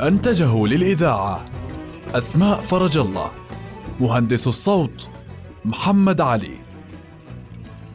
أنتجه 0.00 0.66
للإذاعة 0.66 1.44
أسماء 2.14 2.60
فرج 2.60 2.98
الله 2.98 3.30
مهندس 4.00 4.46
الصوت 4.46 5.08
محمد 5.64 6.20
علي. 6.20 6.56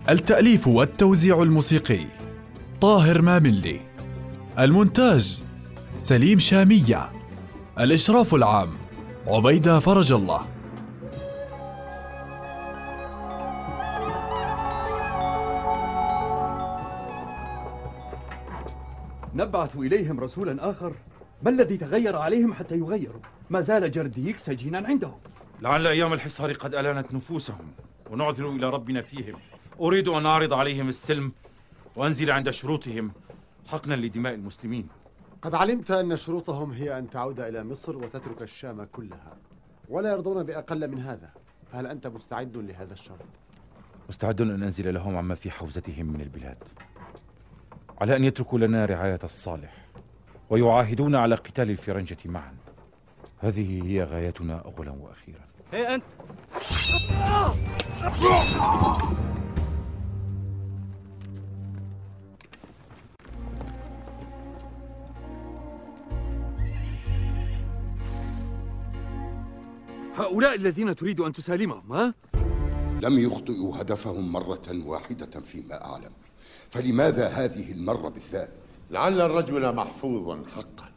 التأليف 0.09 0.67
والتوزيع 0.67 1.41
الموسيقي 1.43 2.05
طاهر 2.81 3.21
ماملي. 3.21 3.79
المونتاج 4.59 5.39
سليم 5.97 6.39
شامية. 6.39 7.09
الإشراف 7.79 8.35
العام 8.35 8.69
عبيدة 9.27 9.79
فرج 9.79 10.13
الله. 10.13 10.41
نبعث 19.35 19.75
إليهم 19.75 20.19
رسولا 20.19 20.69
آخر 20.69 20.93
ما 21.43 21.49
الذي 21.49 21.77
تغير 21.77 22.15
عليهم 22.15 22.53
حتى 22.53 22.77
يغيروا؟ 22.77 23.21
ما 23.49 23.61
زال 23.61 23.91
جرديك 23.91 24.39
سجينا 24.39 24.87
عندهم. 24.87 25.19
لعل 25.61 25.87
أيام 25.87 26.13
الحصار 26.13 26.53
قد 26.53 26.75
ألانت 26.75 27.13
نفوسهم 27.13 27.71
ونعذر 28.11 28.49
إلى 28.49 28.69
ربنا 28.69 29.01
فيهم. 29.01 29.35
أريد 29.79 30.07
أن 30.07 30.25
أعرض 30.25 30.53
عليهم 30.53 30.89
السلم 30.89 31.31
وأنزل 31.95 32.31
عند 32.31 32.49
شروطهم 32.49 33.11
حقنا 33.67 33.95
لدماء 33.95 34.33
المسلمين. 34.33 34.87
قد 35.41 35.55
علمت 35.55 35.91
أن 35.91 36.17
شروطهم 36.17 36.71
هي 36.71 36.97
أن 36.97 37.09
تعود 37.09 37.39
إلى 37.39 37.63
مصر 37.63 37.97
وتترك 37.97 38.41
الشام 38.41 38.83
كلها 38.83 39.37
ولا 39.89 40.11
يرضون 40.11 40.43
بأقل 40.43 40.87
من 40.87 40.99
هذا. 40.99 41.29
فهل 41.71 41.87
أنت 41.87 42.07
مستعد 42.07 42.57
لهذا 42.57 42.93
الشرط؟ 42.93 43.25
مستعد 44.09 44.41
أن 44.41 44.63
أنزل 44.63 44.93
لهم 44.93 45.17
عما 45.17 45.35
في 45.35 45.51
حوزتهم 45.51 46.05
من 46.05 46.21
البلاد 46.21 46.57
على 48.01 48.15
أن 48.15 48.23
يتركوا 48.23 48.59
لنا 48.59 48.85
رعاية 48.85 49.19
الصالح. 49.23 49.88
ويعاهدون 50.49 51.15
على 51.15 51.35
قتال 51.35 51.69
الفرنجة 51.69 52.17
معا 52.25 52.53
هذه 53.39 53.83
هي 53.85 54.03
غايتنا 54.03 54.63
أولا 54.77 54.91
وأخيرا 54.91 55.45
هي 55.73 55.95
أنت 55.95 56.03
هؤلاء 70.15 70.55
الذين 70.55 70.95
تريد 70.95 71.19
أن 71.19 71.33
تسالمهم 71.33 71.91
ها؟ 71.93 72.13
لم 73.01 73.19
يخطئوا 73.19 73.81
هدفهم 73.81 74.31
مرة 74.31 74.85
واحدة 74.85 75.39
فيما 75.41 75.85
أعلم 75.85 76.11
فلماذا 76.69 77.27
هذه 77.27 77.71
المرة 77.71 78.09
بالذات؟ 78.09 78.49
لعل 78.91 79.21
الرجل 79.21 79.75
محفوظ 79.75 80.47
حقا. 80.47 80.91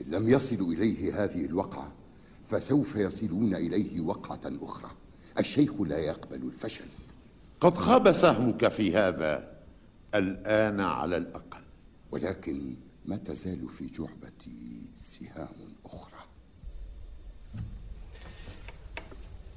إن 0.00 0.10
لم 0.10 0.30
يصلوا 0.30 0.72
إليه 0.72 1.24
هذه 1.24 1.44
الوقعة 1.44 1.92
فسوف 2.48 2.96
يصلون 2.96 3.54
إليه 3.54 4.00
وقعة 4.00 4.40
أخرى. 4.44 4.90
الشيخ 5.38 5.80
لا 5.80 5.98
يقبل 5.98 6.42
الفشل. 6.42 6.84
قد 7.60 7.76
خاب 7.76 8.12
سهمك 8.12 8.68
في 8.68 8.96
هذا 8.96 9.52
الآن 10.14 10.80
على 10.80 11.16
الأقل. 11.16 11.62
ولكن 12.10 12.76
ما 13.06 13.16
تزال 13.16 13.68
في 13.68 13.86
جعبتي 13.86 14.82
سهام 14.96 15.74
أخرى. 15.84 16.12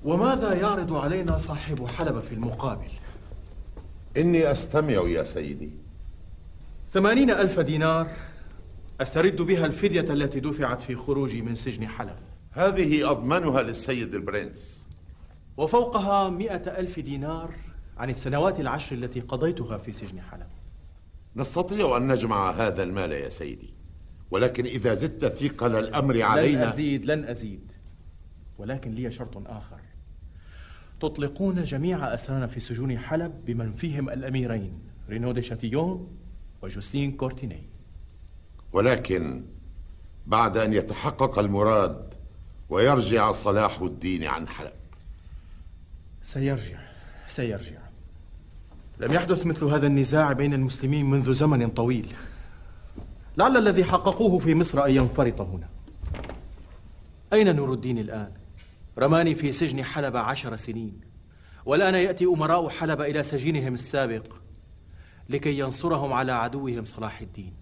وماذا 0.04 0.54
يعرض 0.54 0.94
علينا 0.94 1.38
صاحب 1.38 1.86
حلب 1.86 2.20
في 2.20 2.32
المقابل؟ 2.32 2.92
إني 4.18 4.52
أستمع 4.52 4.94
يا 4.94 5.24
سيدي. 5.24 5.85
ثمانين 6.96 7.32
ألف 7.32 7.60
دينار 7.60 8.12
أسترد 9.02 9.42
بها 9.42 9.66
الفدية 9.66 10.14
التي 10.14 10.40
دفعت 10.40 10.82
في 10.82 10.96
خروجي 10.96 11.42
من 11.42 11.56
سجن 11.56 11.88
حلب. 11.88 12.16
هذه 12.52 13.12
أضمنها 13.12 13.62
للسيد 13.62 14.16
البرنس. 14.16 14.88
وفوقها 15.58 16.30
مئة 16.30 16.80
ألف 16.80 17.00
دينار 17.00 17.56
عن 17.98 18.10
السنوات 18.10 18.60
العشر 18.60 18.96
التي 18.96 19.20
قضيتها 19.20 19.78
في 19.78 19.92
سجن 19.92 20.22
حلب. 20.22 20.48
نستطيع 21.36 21.98
أن 21.98 22.12
نجمع 22.12 22.52
هذا 22.52 22.84
المال 22.84 23.12
يا 23.12 23.30
سيدي 23.30 23.74
ولكن 24.32 24.66
إذا 24.66 24.94
زدت 24.94 25.26
ثقل 25.26 25.76
الأمر 25.76 26.16
لن 26.16 26.22
علينا 26.22 26.70
أزيد 26.70 27.06
لن 27.06 27.26
أزيد. 27.26 27.72
ولكن 28.58 28.92
لي 28.92 29.12
شرط 29.12 29.38
آخر. 29.48 29.80
تطلقون 31.00 31.64
جميع 31.64 32.14
أسرانا 32.14 32.48
في 32.48 32.60
سجون 32.60 32.98
حلب 32.98 33.46
بمن 33.46 33.72
فيهم 33.72 34.10
الأميرين. 34.10 34.80
رينو 35.10 35.32
دي 35.32 35.42
شاتيون 35.42 36.25
وجوستين 36.66 37.12
كورتيني 37.12 37.64
ولكن 38.74 39.46
بعد 40.28 40.58
أن 40.58 40.74
يتحقق 40.74 41.40
المراد 41.40 42.14
ويرجع 42.70 43.32
صلاح 43.32 43.82
الدين 43.82 44.24
عن 44.24 44.48
حلب. 44.48 44.72
سيرجع 46.24 46.80
سيرجع. 47.28 47.78
لم 49.00 49.14
يحدث 49.14 49.46
مثل 49.46 49.66
هذا 49.66 49.88
النزاع 49.88 50.32
بين 50.34 50.54
المسلمين 50.54 51.10
منذ 51.10 51.34
زمن 51.34 51.70
طويل. 51.70 52.14
لعل 53.38 53.58
الذي 53.58 53.84
حققوه 53.84 54.40
في 54.40 54.56
مصر 54.56 54.86
أن 54.86 54.92
ينفرط 54.92 55.42
هنا. 55.42 55.70
أين 57.34 57.56
نور 57.56 57.74
الدين 57.74 57.98
الآن؟ 57.98 58.32
رماني 59.00 59.36
في 59.36 59.52
سجن 59.52 59.84
حلب 59.84 60.18
عشر 60.18 60.56
سنين. 60.56 61.02
والآن 61.66 61.96
يأتي 61.96 62.26
أمراء 62.26 62.70
حلب 62.70 63.02
إلى 63.02 63.24
سجينهم 63.24 63.74
السابق. 63.74 64.45
لكي 65.30 65.60
ينصرهم 65.60 66.14
على 66.14 66.32
عدوهم 66.32 66.86
صلاح 66.86 67.22
الدين. 67.22 67.54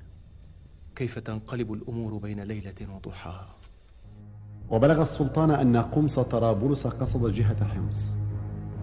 كيف 0.96 1.20
تنقلب 1.20 1.74
الأمور 1.74 2.18
بين 2.18 2.40
ليلة 2.40 2.74
وضحاها 2.96 3.48
وبلغ 4.70 5.02
السلطان 5.02 5.52
أن 5.52 5.78
قمص 5.78 6.20
طرابلس 6.20 6.88
قصد 6.88 7.34
جهة 7.34 7.66
حمص 7.66 8.14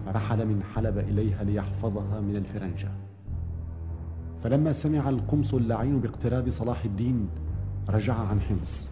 فرحل 0.05 0.45
من 0.45 0.63
حلب 0.63 0.97
إليها 0.97 1.43
ليحفظها 1.43 2.19
من 2.19 2.35
الفرنجة. 2.35 2.91
فلما 4.43 4.71
سمع 4.71 5.09
القمص 5.09 5.53
اللعين 5.53 5.99
باقتراب 5.99 6.49
صلاح 6.49 6.83
الدين 6.83 7.29
رجع 7.89 8.13
عن 8.13 8.41
حمص. 8.41 8.87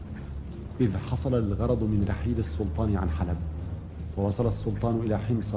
إذ 0.82 0.98
حصل 0.98 1.34
الغرض 1.36 1.84
من 1.84 2.06
رحيل 2.10 2.40
السلطان 2.40 2.96
عن 2.96 3.10
حلب. 3.10 3.38
ووصل 4.18 4.48
السلطان 4.48 5.00
إلى 5.00 5.20
حمص 5.20 5.56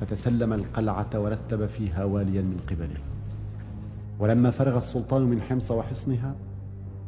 فتسلم 0.00 0.52
القلعة 0.52 1.10
ورتب 1.14 1.66
فيها 1.66 2.04
واليا 2.04 2.42
من 2.42 2.60
قبله. 2.70 3.17
ولما 4.18 4.50
فرغ 4.50 4.76
السلطان 4.76 5.22
من 5.22 5.42
حمص 5.42 5.70
وحصنها 5.70 6.36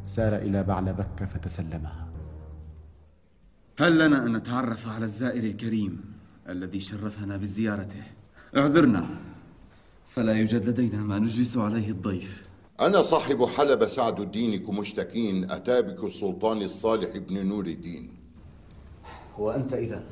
سار 0.05 0.37
إلى 0.37 0.63
بعلبك 0.63 1.25
فتسلمها. 1.25 2.09
هل 3.81 4.07
لنا 4.07 4.27
أن 4.27 4.37
نتعرف 4.37 4.89
على 4.89 5.05
الزائر 5.05 5.45
الكريم 5.45 6.15
الذي 6.49 6.81
شرفنا 6.81 7.37
بزيارته؟ 7.37 8.03
اعذرنا 8.57 9.07
فلا 10.09 10.33
يوجد 10.33 10.69
لدينا 10.69 11.03
ما 11.03 11.19
نجلس 11.19 11.57
عليه 11.57 11.91
الضيف. 11.91 12.49
أنا 12.81 13.03
صاحب 13.03 13.45
حلب 13.45 13.87
سعد 13.87 14.21
الدين 14.21 14.67
كمشتكين 14.67 15.51
أتى 15.51 15.83
بك 15.83 16.05
السلطان 16.05 16.63
الصالح 16.63 17.17
بن 17.17 17.47
نور 17.47 17.67
الدين. 17.67 18.15
وأنت 19.39 19.73
إذا؟ 19.73 20.05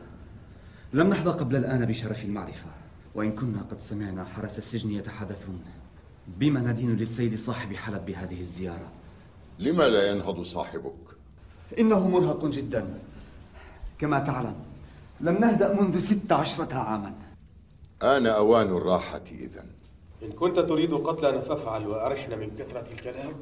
لم 0.92 1.08
نحظى 1.08 1.30
قبل 1.30 1.56
الآن 1.56 1.86
بشرف 1.86 2.24
المعرفة 2.24 2.70
وإن 3.14 3.32
كنا 3.32 3.62
قد 3.62 3.80
سمعنا 3.80 4.24
حرس 4.24 4.58
السجن 4.58 4.90
يتحدثون. 4.90 5.60
بما 6.36 6.60
ندين 6.60 6.96
للسيد 6.96 7.34
صاحب 7.34 7.72
حلب 7.72 8.06
بهذه 8.06 8.40
الزيارة؟ 8.40 8.88
لما 9.58 9.82
لا 9.82 10.10
ينهض 10.10 10.42
صاحبك؟ 10.42 10.92
إنه 11.78 12.08
مرهق 12.08 12.44
جدا. 12.44 12.98
كما 13.98 14.18
تعلم 14.18 14.54
لم 15.20 15.38
نهدأ 15.38 15.80
منذ 15.80 15.98
ست 15.98 16.32
عشرة 16.32 16.74
عاما. 16.74 17.14
آن 18.02 18.26
أوان 18.26 18.66
الراحة 18.66 19.24
إذن. 19.30 19.66
إن 20.22 20.32
كنت 20.32 20.58
تريد 20.58 20.94
قتلنا 20.94 21.40
فافعل 21.40 21.86
وأرحنا 21.86 22.36
من 22.36 22.50
كثرة 22.58 22.92
الكلام. 22.92 23.32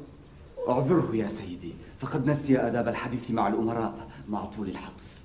اعذره 0.69 1.15
يا 1.15 1.27
سيدي. 1.27 1.73
فقد 1.99 2.25
نسي 2.25 2.59
آداب 2.59 2.87
الحديث 2.87 3.31
مع 3.31 3.47
الأمراء 3.47 4.09
مع 4.29 4.45
طول 4.45 4.69
الحبس. 4.69 5.21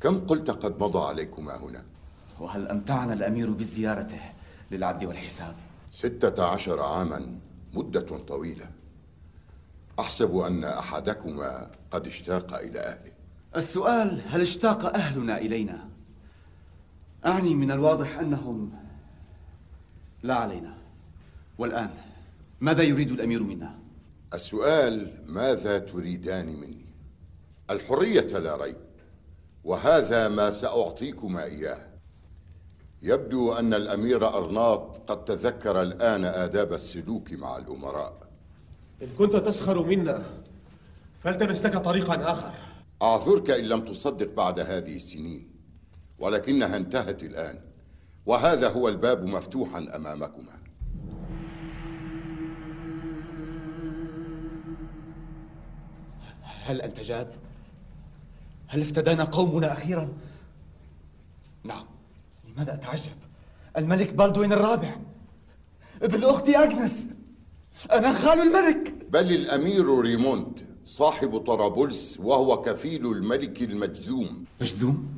كم 0.00 0.26
قلت 0.26 0.50
قد 0.50 0.82
مضى 0.82 0.98
عليكما 0.98 1.56
هنا؟ 1.56 1.82
وهل 2.40 2.68
أمتعنا 2.68 3.12
الأمير 3.12 3.50
بزيارته؟ 3.50 4.20
للعد 4.74 5.04
والحساب. 5.04 5.54
ستة 5.90 6.44
عشر 6.44 6.80
عاما 6.80 7.38
مدة 7.74 8.18
طويلة. 8.18 8.70
أحسب 10.00 10.36
أن 10.36 10.64
أحدكما 10.64 11.70
قد 11.90 12.06
اشتاق 12.06 12.54
إلى 12.54 12.80
أهله. 12.80 13.12
السؤال 13.56 14.22
هل 14.28 14.40
اشتاق 14.40 14.94
أهلنا 14.94 15.38
إلينا؟ 15.38 15.88
أعني 17.26 17.54
من 17.54 17.70
الواضح 17.70 18.18
أنهم 18.18 18.72
لا 20.22 20.34
علينا. 20.34 20.74
والآن 21.58 21.90
ماذا 22.60 22.82
يريد 22.82 23.10
الأمير 23.10 23.42
منا؟ 23.42 23.78
السؤال 24.34 25.24
ماذا 25.26 25.78
تريدان 25.78 26.46
مني؟ 26.46 26.86
الحرية 27.70 28.38
لا 28.38 28.56
ريب 28.56 28.76
وهذا 29.64 30.28
ما 30.28 30.50
سأعطيكما 30.50 31.44
إياه. 31.44 31.93
يبدو 33.04 33.52
أن 33.52 33.74
الأمير 33.74 34.28
أرناط 34.28 35.10
قد 35.10 35.24
تذكر 35.24 35.82
الآن 35.82 36.24
آداب 36.24 36.72
السلوك 36.72 37.32
مع 37.32 37.56
الأمراء 37.56 38.28
إن 39.02 39.08
كنت 39.18 39.36
تسخر 39.36 39.82
منا 39.82 40.22
فلتمس 41.22 41.66
لك 41.66 41.76
طريقا 41.76 42.32
آخر 42.32 42.52
أعذرك 43.02 43.50
إن 43.50 43.64
لم 43.64 43.84
تصدق 43.84 44.34
بعد 44.34 44.60
هذه 44.60 44.96
السنين 44.96 45.50
ولكنها 46.18 46.76
انتهت 46.76 47.22
الآن 47.22 47.60
وهذا 48.26 48.68
هو 48.68 48.88
الباب 48.88 49.24
مفتوحا 49.24 49.78
أمامكما 49.96 50.58
هل 56.42 56.80
أنت 56.80 57.00
جاد؟ 57.00 57.34
هل 58.66 58.80
افتدانا 58.80 59.24
قومنا 59.24 59.72
أخيرا؟ 59.72 60.08
نعم 61.64 61.93
لماذا 62.56 62.74
أتعجب؟ 62.74 63.12
الملك 63.78 64.14
بالدوين 64.14 64.52
الرابع. 64.52 64.96
ابن 66.02 66.24
أختي 66.24 66.56
أجنس. 66.56 67.08
أنا 67.92 68.12
خال 68.12 68.40
الملك. 68.40 68.94
بل 69.10 69.32
الأمير 69.32 69.98
ريموند 69.98 70.66
صاحب 70.84 71.38
طرابلس 71.38 72.20
وهو 72.20 72.62
كفيل 72.62 73.06
الملك 73.06 73.62
المجذوم. 73.62 74.44
مجذوم؟ 74.60 75.08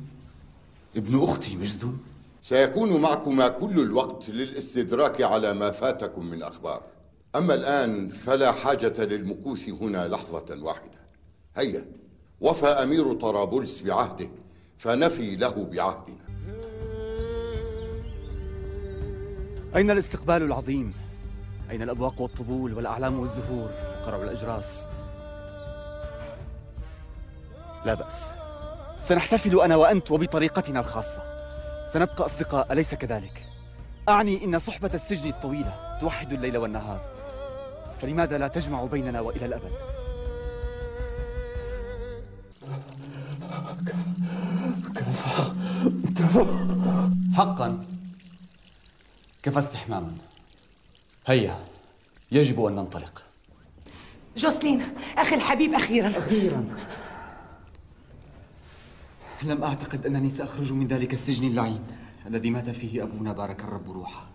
ابن 0.95 1.23
أختي 1.23 1.55
مجذوم؟ 1.55 1.99
سيكون 2.41 3.01
معكما 3.01 3.47
كل 3.47 3.79
الوقت 3.79 4.29
للاستدراك 4.29 5.21
على 5.21 5.53
ما 5.53 5.71
فاتكم 5.71 6.25
من 6.25 6.43
أخبار. 6.43 6.81
أما 7.35 7.53
الآن 7.53 8.09
فلا 8.09 8.51
حاجة 8.51 9.03
للمكوث 9.03 9.69
هنا 9.69 10.07
لحظة 10.07 10.63
واحدة. 10.63 10.99
هيا 11.55 11.85
وفى 12.41 12.67
أمير 12.67 13.13
طرابلس 13.13 13.81
بعهده 13.81 14.29
فنفي 14.77 15.35
له 15.35 15.67
بعهدنا. 15.71 16.26
أين 19.75 19.91
الاستقبال 19.91 20.43
العظيم؟ 20.43 20.93
أين 21.71 21.81
الأبواق 21.81 22.21
والطبول 22.21 22.73
والأعلام 22.73 23.19
والزهور 23.19 23.69
وقرع 24.01 24.21
الأجراس؟ 24.23 24.83
لا 27.85 27.93
بأس 27.93 28.31
سنحتفل 29.01 29.61
أنا 29.61 29.75
وأنت 29.75 30.11
وبطريقتنا 30.11 30.79
الخاصة 30.79 31.21
سنبقى 31.93 32.25
أصدقاء 32.25 32.73
أليس 32.73 32.95
كذلك؟ 32.95 33.45
أعني 34.09 34.43
إن 34.43 34.59
صحبة 34.59 34.91
السجن 34.93 35.29
الطويلة 35.29 35.97
توحد 36.01 36.33
الليل 36.33 36.57
والنهار 36.57 36.99
فلماذا 38.01 38.37
لا 38.37 38.47
تجمع 38.47 38.83
بيننا 38.83 39.21
وإلى 39.21 39.45
الأبد؟ 39.45 39.71
كفى 44.95 45.51
كفى 46.17 46.45
حقا 47.35 47.85
كفى 49.47 49.59
استحماما 49.59 50.15
هيا 51.27 51.59
يجب 52.31 52.65
أن 52.65 52.75
ننطلق. 52.75 53.23
جوسلين 54.37 54.81
أخي 55.17 55.35
الحبيب 55.35 55.73
أخيرا. 55.73 56.17
أخيرا. 56.17 56.67
لم 59.43 59.63
أعتقد 59.63 60.05
أنني 60.05 60.29
سأخرج 60.29 60.73
من 60.73 60.87
ذلك 60.87 61.13
السجن 61.13 61.47
اللعين 61.47 61.83
الذي 62.25 62.49
مات 62.49 62.69
فيه 62.69 63.03
أبونا 63.03 63.33
بارك 63.33 63.63
الرب 63.63 63.91
روحه. 63.91 64.27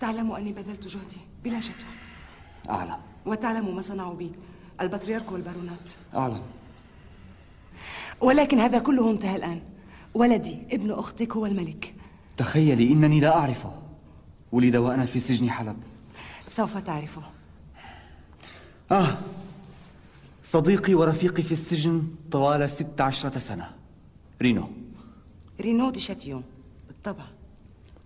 تعلم 0.00 0.32
أني 0.32 0.52
بذلت 0.52 0.86
جهدي 0.86 1.20
بلا 1.44 1.60
شتوى 1.60 1.88
أعلم. 2.70 2.98
وتعلم 3.26 3.74
ما 3.74 3.80
صنعوا 3.80 4.14
بي 4.14 4.32
البطريرك 4.80 5.32
والبارونات. 5.32 5.90
أعلم. 6.14 6.42
ولكن 8.20 8.58
هذا 8.58 8.78
كله 8.78 9.10
انتهى 9.10 9.36
الآن. 9.36 9.62
ولدي 10.14 10.58
ابن 10.72 10.90
أختك 10.90 11.36
هو 11.36 11.46
الملك. 11.46 11.94
تخيلي 12.36 12.92
إنني 12.92 13.20
لا 13.20 13.36
أعرفه. 13.36 13.79
ولد 14.52 14.76
وأنا 14.76 15.06
في 15.06 15.18
سجن 15.18 15.50
حلب. 15.50 15.76
سوف 16.48 16.76
تعرفه. 16.76 17.22
آه 18.90 19.18
صديقي 20.44 20.94
ورفيقي 20.94 21.42
في 21.42 21.52
السجن 21.52 22.02
طوال 22.30 22.70
ست 22.70 23.00
عشرة 23.00 23.38
سنة. 23.38 23.70
رينو. 24.42 24.68
رينو 25.60 25.90
دي 25.90 26.00
شاتيون 26.00 26.42
بالطبع. 26.88 27.24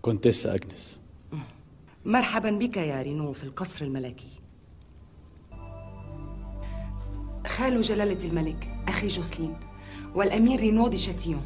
كونتيسا 0.03 0.55
أجنس 0.55 1.01
مرحبا 2.05 2.51
بك 2.51 2.77
يا 2.77 3.03
رينو 3.03 3.33
في 3.33 3.45
القصر 3.45 3.85
الملكي. 3.85 4.29
خال 7.47 7.83
جلالة 7.83 8.29
الملك 8.29 8.69
أخي 8.89 9.07
جوسلين 9.07 9.57
والأمير 10.15 10.61
رينو 10.61 10.89
دي 10.89 10.99
شاتيون 10.99 11.43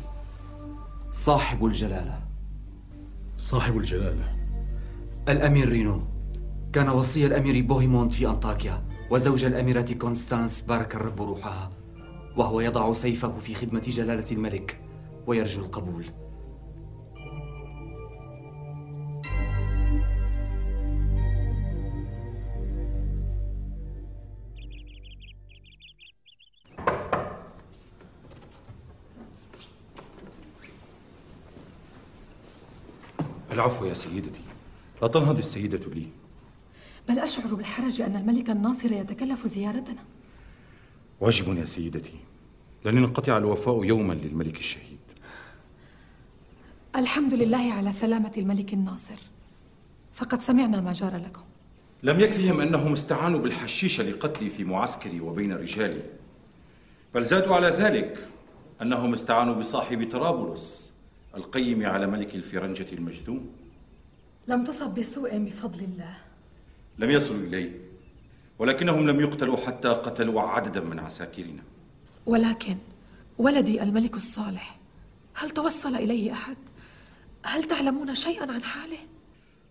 صاحب 1.13 1.65
الجلالة. 1.65 2.21
صاحب 3.39 3.77
الجلالة. 3.79 4.38
الأمير 5.29 5.69
رينو. 5.69 6.01
كان 6.73 6.89
وصي 6.89 7.27
الأمير 7.27 7.67
بوهيموند 7.67 8.13
في 8.13 8.29
أنطاكيا 8.29 8.85
وزوج 9.11 9.45
الأميرة 9.45 9.93
كونستانس 9.93 10.63
بارك 10.63 10.95
الرب 10.95 11.23
روحها 11.23 11.71
وهو 12.37 12.61
يضع 12.61 12.93
سيفه 12.93 13.39
في 13.39 13.55
خدمة 13.55 13.81
جلالة 13.81 14.33
الملك 14.33 14.81
ويرجو 15.27 15.63
القبول. 15.63 16.05
العفو 33.53 33.85
يا 33.85 33.95
سيدتي. 33.95 34.48
لا 35.03 35.09
تنهض 35.09 35.39
السيدة 35.39 35.95
لي. 35.95 36.07
بل 37.09 37.19
أشعر 37.19 37.55
بالحرج 37.55 38.01
أن 38.01 38.17
الملك 38.17 38.51
الناصر 38.51 38.93
يتكلف 38.93 39.47
زيارتنا. 39.47 40.05
واجب 41.21 41.59
يا 41.59 41.65
سيدتي 41.65 42.19
لن 42.85 42.97
ينقطع 42.97 43.37
الوفاء 43.37 43.85
يوما 43.85 44.15
للملك 44.15 44.57
الشهيد. 44.57 44.99
الحمد 46.97 47.35
لله 47.35 47.73
على 47.73 47.93
سلامة 47.93 48.33
الملك 48.39 48.73
الناصر. 48.73 49.19
فقد 50.13 50.41
سمعنا 50.41 50.81
ما 50.81 50.93
جرى 50.93 51.19
لكم. 51.19 51.43
لم 52.03 52.21
يكفهم 52.21 52.61
أنهم 52.61 52.93
استعانوا 52.93 53.39
بالحشيش 53.39 54.01
لقتلي 54.01 54.49
في 54.49 54.65
معسكري 54.65 55.21
وبين 55.21 55.53
رجالي. 55.53 56.03
بل 57.15 57.25
زادوا 57.25 57.55
على 57.55 57.69
ذلك 57.69 58.29
أنهم 58.83 59.13
استعانوا 59.13 59.55
بصاحب 59.55 60.11
طرابلس 60.11 60.93
القيم 61.35 61.87
على 61.87 62.07
ملك 62.07 62.35
الفرنجة 62.35 62.87
المجذوم 62.93 63.47
لم 64.49 64.65
تصب 64.65 64.95
بسوء 64.95 65.39
بفضل 65.39 65.85
الله 65.85 66.15
لم 66.99 67.11
يصلوا 67.11 67.47
إليه 67.47 67.71
ولكنهم 68.59 69.11
لم 69.11 69.21
يقتلوا 69.21 69.57
حتى 69.57 69.89
قتلوا 69.89 70.41
عددا 70.41 70.81
من 70.81 70.99
عساكرنا 70.99 71.63
ولكن 72.27 72.77
ولدي 73.39 73.83
الملك 73.83 74.17
الصالح 74.17 74.79
هل 75.35 75.51
توصل 75.51 75.95
إليه 75.95 76.33
أحد؟ 76.33 76.57
هل 77.45 77.65
تعلمون 77.65 78.15
شيئا 78.15 78.53
عن 78.53 78.63
حاله؟ 78.63 78.99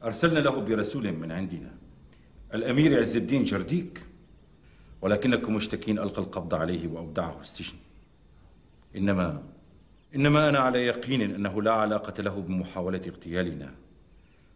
أرسلنا 0.04 0.40
له 0.40 0.62
برسول 0.62 1.12
من 1.12 1.32
عندنا 1.32 1.72
الأمير 2.54 3.00
عز 3.00 3.18
الدين 3.18 3.44
جرديك 3.44 4.02
ولكنكم 5.02 5.56
مشتكين 5.56 6.00
ألقى 6.00 6.22
القبض 6.22 6.54
عليه 6.54 6.88
وأودعه 6.88 7.38
السجن 7.42 7.76
إنما 8.96 9.44
إنما 10.16 10.50
أنا 10.50 10.60
على 10.60 10.86
يقين 10.86 11.22
أنه 11.22 11.62
لا 11.62 11.72
علاقة 11.74 12.24
له 12.24 12.42
بمحاولة 12.42 13.02
اغتيالنا 13.08 13.74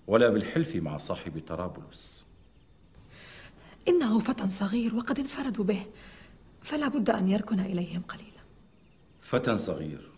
ولا 0.07 0.29
بالحلف 0.29 0.75
مع 0.75 0.97
صاحب 0.97 1.41
طرابلس. 1.47 2.25
إنه 3.87 4.19
فتى 4.19 4.49
صغير 4.49 4.95
وقد 4.95 5.19
انفردوا 5.19 5.65
به 5.65 5.85
فلا 6.61 6.87
بد 6.87 7.09
أن 7.09 7.29
يركن 7.29 7.59
إليهم 7.59 8.01
قليلا. 8.01 8.41
فتى 9.21 9.57
صغير. 9.57 10.09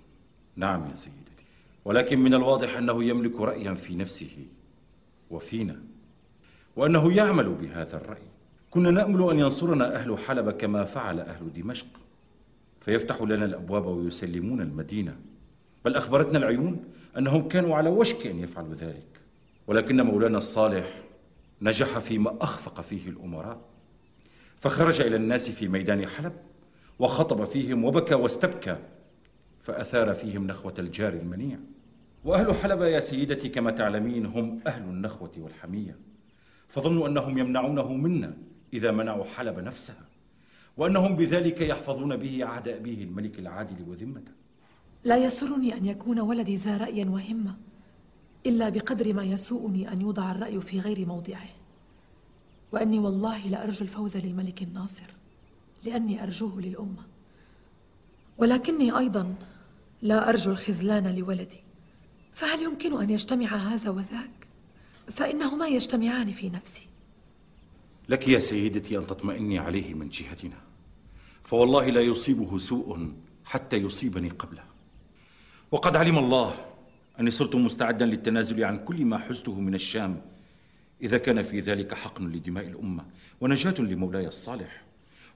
نعم 0.56 0.90
يا 0.90 0.96
سيدتي. 0.96 1.46
ولكن 1.86 2.20
من 2.20 2.34
الواضح 2.34 2.78
أنه 2.78 3.04
يملك 3.04 3.42
رأيا 3.42 3.74
في 3.74 3.96
نفسه 3.96 4.46
وفينا 5.30 5.82
وأنه 6.76 7.14
يعمل 7.14 7.50
بهذا 7.50 7.98
الرأي. 7.98 8.28
كنا 8.72 8.92
نأمل 8.92 9.30
أن 9.30 9.40
ينصرنا 9.40 9.96
أهل 9.96 10.18
حلب 10.18 10.50
كما 10.50 10.86
فعل 10.86 11.20
أهل 11.20 11.54
دمشق. 11.54 11.88
فيفتح 12.82 13.22
لنا 13.22 13.46
الأبواب 13.46 13.86
ويسلمون 13.86 14.62
المدينة. 14.62 15.16
بل 15.86 15.96
أخبرتنا 15.96 16.38
العيون 16.38 16.84
أنهم 17.18 17.48
كانوا 17.48 17.76
على 17.76 17.90
وشك 17.90 18.28
أن 18.28 18.40
يفعلوا 18.40 18.76
ذلك. 18.76 19.23
ولكن 19.68 20.02
مولانا 20.02 20.38
الصالح 20.38 21.04
نجح 21.62 22.00
فيما 22.00 22.38
أخفق 22.42 22.82
فيه 22.82 23.10
الأمراء 23.10 23.62
فخرج 24.60 25.02
إلى 25.02 25.16
الناس 25.16 25.52
في 25.52 25.68
ميدان 25.68 26.08
حلب 26.08 26.34
وخطب 27.00 27.44
فيهم 27.44 27.86
وبكى 27.86 28.16
واستبكى 28.16 28.78
فأثار 29.62 30.14
فيهم 30.14 30.48
نخوة 30.48 30.74
الجار 30.80 31.14
المنيع. 31.14 31.58
وأهل 32.24 32.56
حلب 32.56 32.82
يا 32.82 33.00
سيدتي 33.00 33.50
كما 33.50 33.72
تعلمين 33.72 34.26
هم 34.26 34.60
أهل 34.68 34.84
النخوة 34.84 35.32
والحمية 35.38 35.98
فظنوا 36.68 37.08
أنهم 37.08 37.38
يمنعونه 37.38 37.94
منا 37.94 38.38
إذا 38.74 38.92
منعوا 38.92 39.24
حلب 39.24 39.60
نفسها 39.60 40.06
وأنهم 40.78 41.16
بذلك 41.16 41.62
يحفظون 41.62 42.18
به 42.18 42.46
عهد 42.46 42.68
أبيه 42.68 43.04
الملك 43.04 43.40
العادل 43.40 43.90
وذمته. 43.90 44.32
لا 45.04 45.18
يسرني 45.18 45.78
أن 45.78 45.86
يكون 45.86 46.20
ولدي 46.20 46.56
ذا 46.58 46.78
رأي 46.78 47.06
وهمة. 47.06 47.56
إلا 48.46 48.70
بقدر 48.70 49.14
ما 49.14 49.24
يسوءني 49.24 49.92
أن 49.92 50.02
يوضع 50.02 50.32
الرأي 50.32 50.62
في 50.62 50.80
غير 50.80 51.06
موضعه. 51.06 51.50
وأني 52.72 53.00
والله 53.00 53.48
لأرجو 53.48 53.84
الفوز 53.86 54.18
للملك 54.18 54.62
الناصر 54.62 55.14
لأني 55.84 56.24
أرجوه 56.24 56.62
للأمة. 56.62 57.04
ولكني 58.38 58.98
أيضا 58.98 59.36
لا 60.02 60.30
أرجو 60.30 60.52
الخذلان 60.52 61.16
لولدي. 61.16 61.64
فهل 62.34 62.64
يمكن 62.64 63.02
أن 63.02 63.10
يجتمع 63.10 63.56
هذا 63.56 63.90
وذاك؟ 63.90 64.48
فإنهما 65.12 65.68
يجتمعان 65.68 66.32
في 66.32 66.50
نفسي. 66.50 66.90
لك 68.10 68.28
يا 68.28 68.40
سيدتي 68.40 68.98
أن 68.98 69.08
تطمئني 69.08 69.60
عليه 69.60 69.94
من 69.94 70.10
جهتنا. 70.10 70.58
فوالله 71.44 71.90
لا 71.90 72.02
يصيبه 72.02 72.58
سوء 72.58 73.12
حتى 73.46 73.78
يصيبني 73.78 74.30
قبله. 74.30 74.64
وقد 75.72 75.96
علم 75.96 76.18
الله 76.18 76.73
أني 77.20 77.32
صرت 77.32 77.56
مستعدا 77.56 78.06
للتنازل 78.06 78.64
عن 78.64 78.86
كل 78.86 79.06
ما 79.06 79.18
حزته 79.18 79.60
من 79.60 79.76
الشام. 79.76 80.22
إذا 81.02 81.18
كان 81.18 81.42
في 81.42 81.60
ذلك 81.60 81.94
حقن 81.94 82.28
لدماء 82.28 82.68
الأمة 82.68 83.06
ونجاة 83.42 83.82
لمولاي 83.82 84.28
الصالح. 84.28 84.84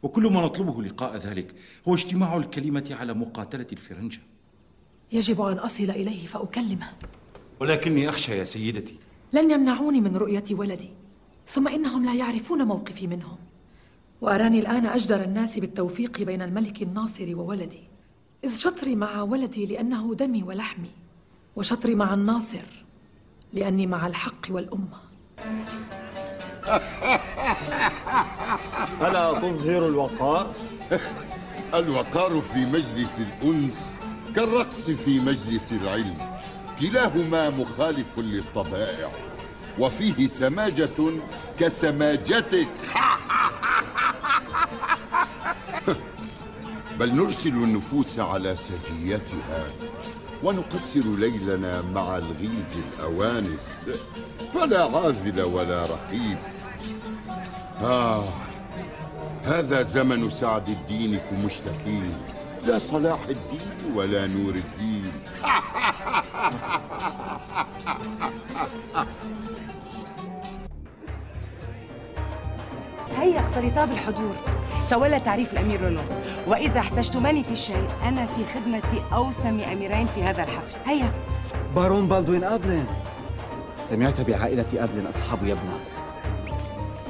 وكل 0.03 0.23
ما 0.23 0.41
نطلبه 0.41 0.83
لقاء 0.83 1.17
ذلك 1.17 1.55
هو 1.87 1.93
اجتماع 1.93 2.37
الكلمة 2.37 2.87
على 2.91 3.13
مقاتلة 3.13 3.67
الفرنجة. 3.71 4.19
يجب 5.11 5.41
أن 5.41 5.57
أصل 5.57 5.89
إليه 5.89 6.25
فأكلمه. 6.25 6.89
ولكني 7.59 8.09
أخشى 8.09 8.37
يا 8.37 8.45
سيدتي. 8.45 8.95
لن 9.33 9.51
يمنعوني 9.51 10.01
من 10.01 10.15
رؤية 10.15 10.43
ولدي. 10.51 10.89
ثم 11.47 11.67
إنهم 11.67 12.05
لا 12.05 12.15
يعرفون 12.15 12.63
موقفي 12.63 13.07
منهم. 13.07 13.37
وأراني 14.21 14.59
الآن 14.59 14.85
أجدر 14.85 15.23
الناس 15.23 15.59
بالتوفيق 15.59 16.21
بين 16.21 16.41
الملك 16.41 16.81
الناصر 16.81 17.35
وولدي. 17.35 17.83
إذ 18.43 18.53
شطري 18.55 18.95
مع 18.95 19.21
ولدي 19.21 19.65
لأنه 19.65 20.15
دمي 20.15 20.43
ولحمي. 20.43 20.91
وشطري 21.57 21.95
مع 21.95 22.13
الناصر 22.13 22.63
لأني 23.53 23.87
مع 23.87 24.07
الحق 24.07 24.45
والأمة. 24.49 24.97
ألا 29.07 29.33
تظهر 29.33 29.87
الوقار؟ 29.87 30.53
الوقار 31.73 32.41
في 32.53 32.65
مجلس 32.65 33.19
الأنس 33.19 33.73
كالرقص 34.35 34.89
في 34.91 35.19
مجلس 35.19 35.71
العلم. 35.71 36.17
كلاهما 36.81 37.49
مخالف 37.49 38.19
للطبائع 38.19 39.11
وفيه 39.79 40.27
سماجة 40.27 40.89
كسماجتك. 41.59 42.67
بل 46.99 47.15
نرسل 47.15 47.49
النفوس 47.49 48.19
على 48.19 48.55
سجيتها. 48.55 49.67
ونقصر 50.43 50.99
ليلنا 50.99 51.81
مع 51.81 52.17
الغيد 52.17 52.71
الأوانس. 52.75 53.81
فلا 54.53 54.83
عاذل 54.83 55.41
ولا 55.41 55.85
رقيب. 55.85 56.37
آه 57.81 58.23
هذا 59.43 59.81
زمن 59.81 60.29
سعد 60.29 60.69
الدين 60.69 61.19
كمشتكين. 61.29 62.13
لا 62.65 62.77
صلاح 62.77 63.19
الدين 63.29 63.95
ولا 63.95 64.27
نور 64.27 64.53
الدين. 64.53 65.11
هيا 73.17 73.39
اختلطا 73.39 73.85
بالحضور. 73.85 74.35
تولى 74.89 75.19
تعريف 75.19 75.53
الأمير 75.53 75.81
رونو 75.81 76.01
وإذا 76.47 76.79
احتجتماني 76.79 77.43
في 77.43 77.55
شيء 77.55 77.87
أنا 78.03 78.25
في 78.25 78.45
خدمة 78.53 79.01
أوسم 79.13 79.59
أميرين 79.59 80.07
في 80.15 80.23
هذا 80.23 80.43
الحفل. 80.43 80.77
هيا. 80.85 81.11
بارون 81.75 82.07
بالدوين 82.07 82.43
أبلين 82.43 82.85
سمعت 83.89 84.21
بعائلة 84.21 84.65
أبلين 84.73 85.07
أصحاب 85.07 85.39
يبنى. 85.43 85.77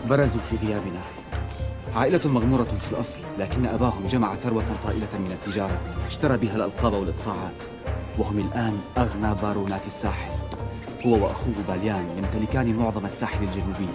برزوا 0.10 0.42
في 0.50 0.68
غيابنا. 0.68 1.00
عائلة 1.96 2.22
مغمورة 2.26 2.64
في 2.64 2.92
الأصل 2.92 3.20
لكن 3.40 3.66
أباهم 3.66 4.06
جمع 4.08 4.36
ثروة 4.36 4.66
طائلة 4.84 5.20
من 5.20 5.32
التجارة. 5.32 5.78
اشترى 6.08 6.38
بها 6.38 6.56
الألقاب 6.56 6.94
والإقطاعات. 6.94 7.64
وهم 8.18 8.40
الآن 8.40 8.80
أغنى 8.98 9.36
بارونات 9.42 9.86
الساحل. 9.88 10.32
هو 11.06 11.14
وأخوه 11.14 11.54
باليان 11.68 12.10
يمتلكان 12.18 12.78
معظم 12.78 13.06
الساحل 13.06 13.44
الجنوبي. 13.44 13.90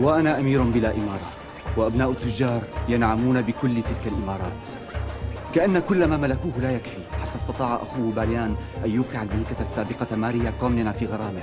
وأنا 0.00 0.38
أمير 0.38 0.62
بلا 0.62 0.90
إمارة. 0.90 1.43
وأبناء 1.76 2.10
التجار 2.10 2.62
ينعمون 2.88 3.42
بكل 3.42 3.82
تلك 3.82 4.06
الإمارات. 4.06 4.62
كأن 5.54 5.78
كل 5.78 6.04
ما 6.04 6.16
ملكوه 6.16 6.52
لا 6.58 6.72
يكفي 6.72 6.98
حتى 7.22 7.34
استطاع 7.34 7.74
أخوه 7.74 8.12
باليان 8.12 8.56
أن 8.84 8.90
يوقع 8.90 9.22
الملكة 9.22 9.60
السابقة 9.60 10.16
ماريا 10.16 10.52
كومنينا 10.60 10.92
في 10.92 11.06
غرامه. 11.06 11.42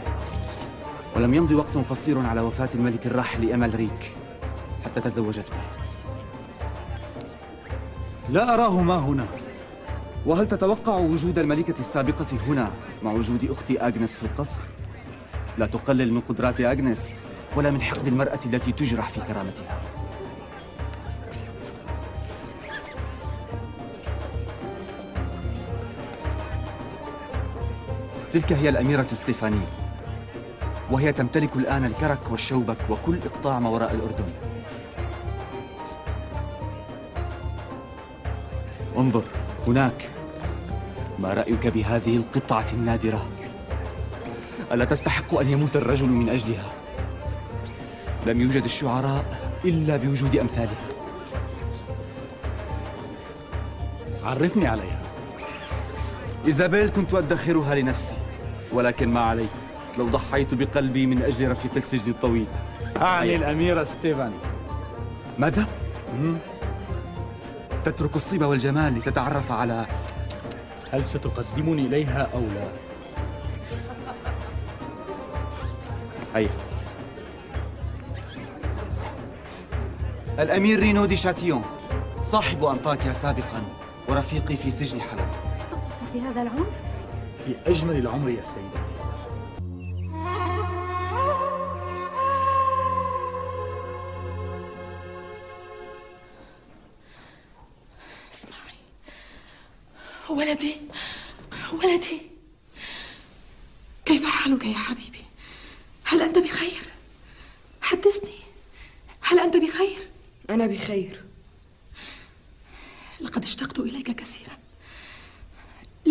ولم 1.15 1.33
يمض 1.33 1.51
وقت 1.51 1.77
قصير 1.89 2.19
على 2.19 2.41
وفاة 2.41 2.69
الملك 2.75 3.07
الراحل 3.07 3.53
أمال 3.53 3.75
ريك 3.75 4.11
حتى 4.85 5.01
تزوجت 5.01 5.45
به 5.49 5.81
لا 8.29 8.53
أراه 8.53 8.81
ما 8.81 8.97
هنا. 8.97 9.25
وهل 10.25 10.47
تتوقع 10.47 10.97
وجود 10.97 11.39
الملكة 11.39 11.79
السابقة 11.79 12.25
هنا 12.47 12.71
مع 13.03 13.11
وجود 13.11 13.51
أختي 13.51 13.79
أغنس 13.79 14.17
في 14.17 14.23
القصر؟ 14.23 14.61
لا 15.57 15.65
تقلل 15.65 16.13
من 16.13 16.21
قدرات 16.21 16.61
أغنس 16.61 17.19
ولا 17.55 17.71
من 17.71 17.81
حقد 17.81 18.07
المرأة 18.07 18.39
التي 18.45 18.71
تجرح 18.71 19.09
في 19.09 19.19
كرامتها. 19.19 19.81
تلك 28.31 28.53
هي 28.53 28.69
الأميرة 28.69 29.07
ستيفاني. 29.13 29.61
وهي 30.91 31.13
تمتلك 31.13 31.55
الآن 31.55 31.85
الكرك 31.85 32.31
والشوبك 32.31 32.77
وكل 32.89 33.17
إقطاع 33.25 33.59
ما 33.59 33.69
وراء 33.69 33.93
الأردن. 33.93 34.29
انظر 38.97 39.23
هناك. 39.67 40.09
ما 41.19 41.33
رأيك 41.33 41.67
بهذه 41.67 42.17
القطعة 42.17 42.65
النادرة؟ 42.73 43.27
ألا 44.71 44.85
تستحق 44.85 45.39
أن 45.39 45.47
يموت 45.47 45.75
الرجل 45.75 46.09
من 46.09 46.29
أجلها؟ 46.29 46.71
لم 48.25 48.41
يوجد 48.41 48.63
الشعراء 48.63 49.25
إلا 49.65 49.97
بوجود 49.97 50.35
أمثالها. 50.35 50.81
عرفني 54.23 54.67
عليها. 54.67 55.00
إيزابيل 56.45 56.89
كنت 56.89 57.13
أدخرها 57.13 57.75
لنفسي 57.75 58.15
ولكن 58.71 59.09
ما 59.13 59.19
علي 59.19 59.45
لو 59.97 60.09
ضحيت 60.09 60.53
بقلبي 60.53 61.05
من 61.05 61.21
أجل 61.21 61.51
رفيق 61.51 61.71
السجن 61.75 62.11
الطويل. 62.11 62.45
أعني 62.97 63.35
الأميرة 63.35 63.83
ستيفاني. 63.83 64.35
ماذا؟ 65.39 65.67
تترك 67.83 68.15
الصيب 68.15 68.43
والجمال 68.43 68.97
لتتعرف 68.97 69.51
على 69.51 69.85
هل 70.91 71.05
ستقدمني 71.05 71.81
إليها 71.81 72.29
أو 72.33 72.39
لا؟ 72.39 72.67
هيا. 76.35 76.49
الأمير 80.39 80.79
رينو 80.79 81.05
دي 81.05 81.15
شاتيون 81.15 81.63
صاحب 82.23 82.63
أنطاكيا 82.63 83.13
سابقا 83.13 83.63
ورفيقي 84.07 84.57
في 84.57 84.71
سجن 84.71 85.01
حلب. 85.01 85.40
في 86.13 86.21
هذا 86.21 86.41
العمر؟ 86.41 86.71
في 87.45 87.55
أجمل 87.71 87.95
العمر 87.95 88.29
يا 88.29 88.43
سيدتي 88.43 88.81
اسمعي. 98.33 98.75
ولدي 100.29 100.77
ولدي. 101.73 102.21
كيف 104.05 104.25
حالك 104.25 104.65
يا 104.65 104.77
حبيبي؟ 104.77 105.25
هل 106.03 106.21
أنت 106.21 106.37
بخير؟ 106.37 106.81
حدثني. 107.81 108.39
هل 109.21 109.39
أنت 109.39 109.57
بخير؟ 109.57 110.07
أنا 110.49 110.67
بخير. 110.67 111.23
لقد 113.21 113.43
اشتقت 113.43 113.79
إليك 113.79 114.11
كثيرا. 114.11 114.60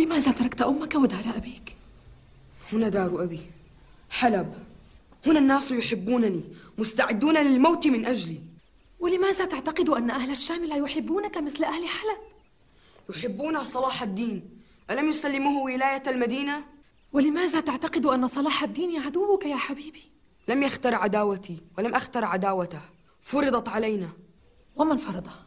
لماذا 0.00 0.32
تركت 0.32 0.62
أمك 0.62 0.94
ودار 0.94 1.24
أبيك؟ 1.36 1.76
هنا 2.72 2.88
دار 2.88 3.22
أبي. 3.22 3.40
حلب. 4.10 4.54
هنا 5.26 5.38
الناس 5.38 5.70
يحبونني 5.70 6.42
مستعدون 6.78 7.38
للموت 7.38 7.86
من 7.86 8.06
أجلي. 8.06 8.40
ولماذا 9.00 9.44
تعتقد 9.44 9.88
أن 9.88 10.10
أهل 10.10 10.30
الشام 10.30 10.64
لا 10.64 10.76
يحبونك 10.76 11.38
مثل 11.38 11.64
أهل 11.64 11.88
حلب؟ 11.88 12.18
يحبون 13.10 13.64
صلاح 13.64 14.02
الدين. 14.02 14.42
ألم 14.90 15.08
يسلموه 15.08 15.62
ولاية 15.62 16.02
المدينة؟ 16.06 16.64
ولماذا 17.12 17.60
تعتقد 17.60 18.06
أن 18.06 18.26
صلاح 18.26 18.62
الدين 18.62 19.00
عدوك 19.00 19.46
يا 19.46 19.56
حبيبي؟ 19.56 20.02
لم 20.48 20.62
يختر 20.62 20.94
عداوتي 20.94 21.58
ولم 21.78 21.94
أختر 21.94 22.24
عداوته. 22.24 22.80
فرضت 23.22 23.68
علينا. 23.68 24.08
ومن 24.76 24.96
فرضها؟ 24.96 25.46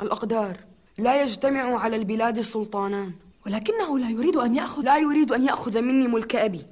الأقدار. 0.00 0.60
لا 0.98 1.22
يجتمع 1.22 1.78
على 1.78 1.96
البلاد 1.96 2.40
سلطانان. 2.40 3.12
ولكنه 3.46 3.98
لا 3.98 4.10
يريد 4.10 4.36
أن 4.36 4.54
يأخذ 4.54 4.82
لا 4.82 4.98
يريد 4.98 5.32
أن 5.32 5.44
يأخذ 5.44 5.80
مني 5.80 6.08
ملك 6.08 6.36
أبي. 6.36 6.62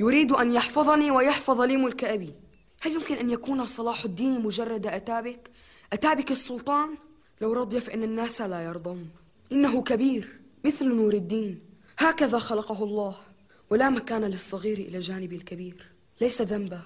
يريد 0.00 0.32
أن 0.32 0.52
يحفظني 0.52 1.10
ويحفظ 1.10 1.60
لي 1.60 1.76
ملك 1.76 2.04
أبي. 2.04 2.34
هل 2.80 2.92
يمكن 2.92 3.16
أن 3.16 3.30
يكون 3.30 3.66
صلاح 3.66 4.04
الدين 4.04 4.42
مجرد 4.42 4.86
أتابك؟ 4.86 5.50
أتابك 5.92 6.30
السلطان؟ 6.30 6.88
لو 7.40 7.52
رضي 7.52 7.80
فإن 7.80 8.02
الناس 8.02 8.40
لا 8.40 8.64
يرضون. 8.64 9.10
إنه 9.52 9.82
كبير 9.82 10.40
مثل 10.64 10.88
نور 10.88 11.14
الدين. 11.14 11.60
هكذا 11.98 12.38
خلقه 12.38 12.84
الله. 12.84 13.16
ولا 13.70 13.90
مكان 13.90 14.24
للصغير 14.24 14.78
إلى 14.78 14.98
جانب 14.98 15.32
الكبير. 15.32 15.90
ليس 16.20 16.42
ذنبه 16.42 16.80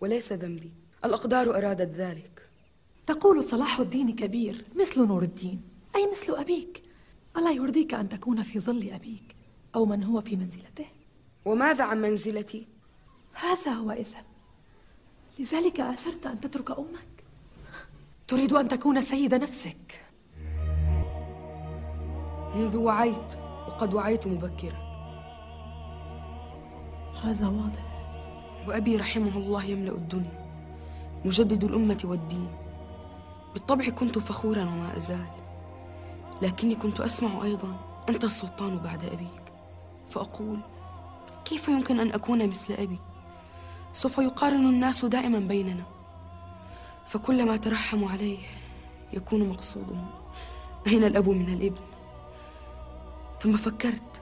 وليس 0.00 0.32
ذنبي. 0.32 0.72
الأقدار 1.04 1.58
أرادت 1.58 1.94
ذلك. 1.96 2.48
تقول 3.06 3.44
صلاح 3.44 3.80
الدين 3.80 4.16
كبير 4.16 4.64
مثل 4.76 5.06
نور 5.06 5.22
الدين. 5.22 5.62
أي 5.96 6.08
مثل 6.12 6.34
أبيك؟ 6.34 6.82
ألا 7.36 7.50
يرضيك 7.50 7.94
أن 7.94 8.08
تكون 8.08 8.42
في 8.42 8.60
ظل 8.60 8.90
أبيك 8.92 9.36
أو 9.74 9.86
من 9.86 10.04
هو 10.04 10.20
في 10.20 10.36
منزلته؟ 10.36 10.86
وماذا 11.44 11.84
عن 11.84 12.00
منزلتي؟ 12.00 12.66
هذا 13.34 13.72
هو 13.72 13.90
إذن. 13.90 14.24
لذلك 15.38 15.80
آثرت 15.80 16.26
أن 16.26 16.40
تترك 16.40 16.70
أمك. 16.70 17.24
تريد 18.28 18.52
أن 18.52 18.68
تكون 18.68 19.00
سيد 19.00 19.34
نفسك. 19.34 20.04
منذ 22.54 22.76
وعيت 22.76 23.34
وقد 23.68 23.94
وعيت 23.94 24.26
مبكرا. 24.26 24.82
هذا 27.22 27.48
واضح. 27.48 27.92
وأبي 28.68 28.96
رحمه 28.96 29.36
الله 29.36 29.64
يملأ 29.64 29.92
الدنيا 29.92 30.42
مجدد 31.24 31.64
الأمة 31.64 32.00
والدين. 32.04 32.48
بالطبع 33.52 33.88
كنت 33.88 34.18
فخورا 34.18 34.62
وما 34.62 34.96
أزال 34.96 35.41
لكني 36.42 36.74
كنت 36.74 37.00
أسمع 37.00 37.42
أيضا 37.42 37.76
أنت 38.08 38.24
السلطان 38.24 38.78
بعد 38.78 39.04
أبيك. 39.04 39.42
فأقول 40.10 40.60
كيف 41.44 41.68
يمكن 41.68 42.00
أن 42.00 42.12
أكون 42.12 42.46
مثل 42.48 42.74
أبي؟ 42.74 42.98
سوف 43.92 44.18
يقارن 44.18 44.68
الناس 44.68 45.04
دائما 45.04 45.38
بيننا. 45.38 45.84
فكلما 47.06 47.56
ترحموا 47.56 48.10
عليه 48.10 48.38
يكون 49.12 49.48
مقصودهم 49.48 50.06
أين 50.86 51.04
الأب 51.04 51.28
من 51.28 51.48
الإبن. 51.48 51.82
ثم 53.40 53.56
فكرت 53.56 54.20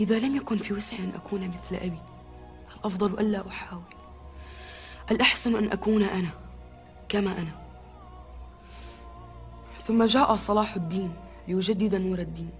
إذا 0.00 0.18
لم 0.18 0.36
يكن 0.36 0.58
في 0.58 0.74
وسعي 0.74 0.98
أن 0.98 1.12
أكون 1.14 1.48
مثل 1.48 1.76
أبي 1.76 1.98
الأفضل 2.76 3.20
ألا 3.20 3.48
أحاول. 3.48 3.82
الأحسن 5.10 5.56
أن 5.56 5.72
أكون 5.72 6.02
أنا 6.02 6.30
كما 7.08 7.38
أنا. 7.38 7.59
ثم 9.80 10.04
جاء 10.04 10.36
صلاح 10.36 10.76
الدين 10.76 11.12
ليجدد 11.48 11.94
نور 11.94 12.18
الدين 12.18 12.50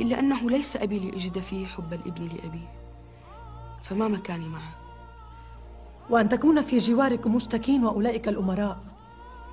إلا 0.00 0.18
أنه 0.18 0.50
ليس 0.50 0.76
أبي 0.76 0.98
لأجد 0.98 1.38
فيه 1.38 1.66
حب 1.66 1.92
الإبن 1.92 2.22
لأبيه. 2.22 2.72
فما 3.82 4.08
مكاني 4.08 4.48
معه؟ 4.48 4.76
وأن 6.10 6.28
تكون 6.28 6.62
في 6.62 6.76
جواركم 6.76 7.34
مشتكين 7.34 7.84
وأولئك 7.84 8.28
الأمراء 8.28 8.78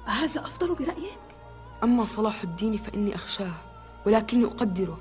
هذا 0.06 0.42
أفضل 0.42 0.76
برأيك؟ 0.76 1.22
أما 1.84 2.06
صلاح 2.06 2.44
الدين 2.44 2.78
فإني 2.78 3.16
أخشاه 3.16 3.54
ولكني 4.06 4.46
أقدره. 4.46 4.98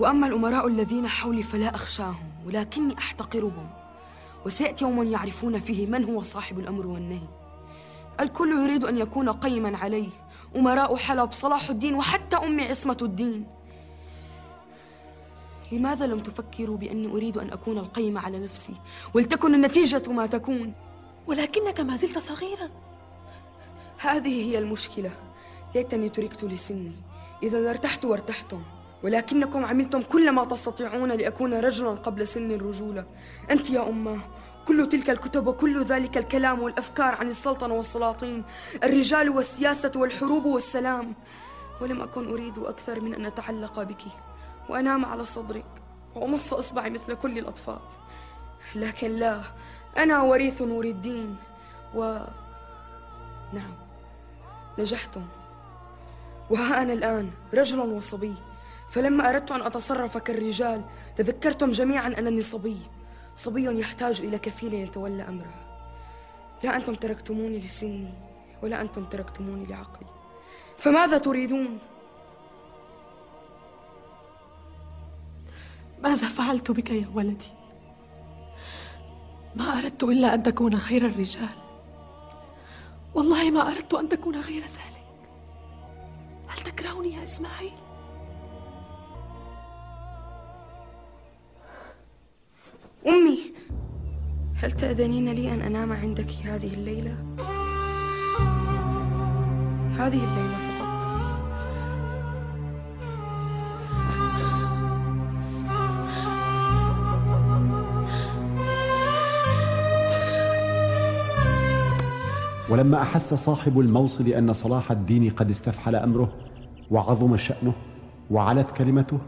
وأما 0.00 0.26
الأمراء 0.26 0.66
الذين 0.66 1.08
حولي 1.08 1.42
فلا 1.42 1.74
أخشاهم 1.74 2.28
ولكني 2.46 2.98
أحتقرهم. 2.98 3.70
وسيأتي 4.46 4.84
يوم 4.84 5.02
يعرفون 5.02 5.60
فيه 5.60 5.86
من 5.86 6.04
هو 6.04 6.22
صاحب 6.22 6.58
الأمر 6.58 6.86
والنهي. 6.86 7.28
الكل 8.20 8.52
يريد 8.52 8.84
أن 8.84 8.98
يكون 8.98 9.28
قيما 9.28 9.76
عليه 9.76 10.08
أمراء 10.56 10.96
حلب 10.96 11.32
صلاح 11.32 11.70
الدين 11.70 11.94
وحتى 11.94 12.36
أمي 12.36 12.62
عصمة 12.62 12.96
الدين. 13.02 13.46
لماذا 15.72 16.06
لم 16.06 16.20
تفكروا 16.20 16.76
بأني 16.76 17.06
أريد 17.06 17.38
أن 17.38 17.52
أكون 17.52 17.78
القيم 17.78 18.18
على 18.18 18.38
نفسي؟ 18.38 18.74
ولتكن 19.14 19.54
النتيجة 19.54 20.02
ما 20.08 20.26
تكون. 20.26 20.72
ولكنك 21.26 21.80
ما 21.80 21.96
زلت 21.96 22.18
صغيرا. 22.18 22.70
هذه 23.98 24.50
هي 24.50 24.58
المشكلة. 24.58 25.10
ليتني 25.74 26.08
تركت 26.08 26.44
لسني. 26.44 26.92
إذا 27.42 27.70
ارتحت 27.70 28.04
وارتحتم. 28.04 28.62
ولكنكم 29.02 29.64
عملتم 29.64 30.02
كل 30.02 30.30
ما 30.32 30.44
تستطيعون 30.44 31.12
لأكون 31.12 31.54
رجلا 31.54 31.90
قبل 31.90 32.26
سن 32.26 32.50
الرجولة. 32.50 33.06
أنت 33.50 33.70
يا 33.70 33.88
أمة 33.88 34.18
كل 34.68 34.88
تلك 34.88 35.10
الكتب 35.10 35.46
وكل 35.46 35.82
ذلك 35.82 36.18
الكلام 36.18 36.62
والأفكار 36.62 37.14
عن 37.14 37.28
السلطنة 37.28 37.74
والسلاطين 37.74 38.44
الرجال 38.84 39.28
والسياسة 39.30 39.92
والحروب 39.96 40.44
والسلام. 40.44 41.14
ولم 41.80 42.00
أكن 42.02 42.28
أريد 42.28 42.58
أكثر 42.58 43.00
من 43.00 43.14
أن 43.14 43.26
أتعلق 43.26 43.82
بك 43.82 44.02
وأنام 44.68 45.04
على 45.04 45.24
صدرك 45.24 45.64
وأمص 46.14 46.54
إصبعي 46.54 46.90
مثل 46.90 47.14
كل 47.14 47.38
الأطفال. 47.38 47.78
لكن 48.74 49.10
لا 49.16 49.40
أنا 49.98 50.22
وريث 50.22 50.62
نور 50.62 50.84
الدين 50.84 51.36
و 51.94 52.18
نعم 53.52 53.74
نجحتم 54.78 55.24
وها 56.50 56.82
أنا 56.82 56.92
الآن 56.92 57.30
رجل 57.54 57.78
وصبي 57.78 58.34
فلما 58.90 59.30
أردت 59.30 59.50
أن 59.50 59.62
أتصرف 59.62 60.18
كالرجال 60.18 60.84
تذكرتم 61.16 61.70
جميعا 61.70 62.06
أنني 62.18 62.42
صبي. 62.42 62.97
صبي 63.38 63.80
يحتاج 63.80 64.20
إلى 64.20 64.38
كفيل 64.38 64.74
يتولى 64.74 65.22
أمره 65.22 65.54
لا 66.62 66.76
أنتم 66.76 66.94
تركتموني 66.94 67.58
لسني 67.58 68.12
ولا 68.62 68.80
أنتم 68.80 69.04
تركتموني 69.04 69.66
لعقلي 69.66 70.06
فماذا 70.76 71.18
تريدون؟ 71.18 71.78
ماذا 76.02 76.28
فعلت 76.28 76.70
بك 76.70 76.90
يا 76.90 77.10
ولدي؟ 77.14 77.52
ما 79.56 79.78
أردت 79.78 80.02
إلا 80.02 80.34
أن 80.34 80.42
تكون 80.42 80.78
خير 80.78 81.06
الرجال 81.06 81.48
والله 83.14 83.50
ما 83.50 83.68
أردت 83.68 83.94
أن 83.94 84.08
تكون 84.08 84.40
غير 84.40 84.62
ذلك 84.62 85.04
هل 86.48 86.58
تكرهني 86.58 87.12
يا 87.14 87.22
إسماعيل؟ 87.22 87.87
أمي 93.06 93.38
هل 94.54 94.72
تأذنين 94.72 95.28
لي 95.28 95.52
أن 95.52 95.60
أنام 95.60 95.92
عندك 95.92 96.30
هذه 96.44 96.74
الليلة؟ 96.74 97.16
هذه 99.98 100.24
الليلة 100.24 100.58
فقط 100.58 101.08
ولما 112.70 113.02
أحس 113.02 113.34
صاحب 113.34 113.80
الموصل 113.80 114.28
ان 114.28 114.52
صلاح 114.52 114.90
الدين 114.90 115.30
قد 115.30 115.50
استفحل 115.50 115.96
أمره 115.96 116.32
وعظم 116.90 117.36
شأنه 117.36 117.72
وعلت 118.30 118.70
كلمته 118.70 119.18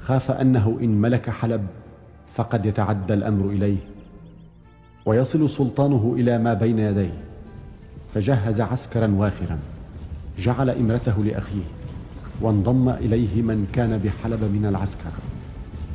خاف 0.00 0.30
أنه 0.30 0.78
إن 0.82 1.00
ملك 1.00 1.30
حلب 1.30 1.66
فقد 2.34 2.66
يتعدى 2.66 3.14
الأمر 3.14 3.50
إليه 3.50 3.76
ويصل 5.06 5.50
سلطانه 5.50 6.14
إلى 6.18 6.38
ما 6.38 6.54
بين 6.54 6.78
يديه 6.78 7.14
فجهز 8.14 8.60
عسكرا 8.60 9.14
وافرا 9.16 9.58
جعل 10.38 10.70
إمرته 10.70 11.24
لأخيه 11.24 11.64
وانضم 12.40 12.88
إليه 12.88 13.42
من 13.42 13.66
كان 13.72 13.98
بحلب 13.98 14.40
من 14.40 14.66
العسكر 14.66 15.10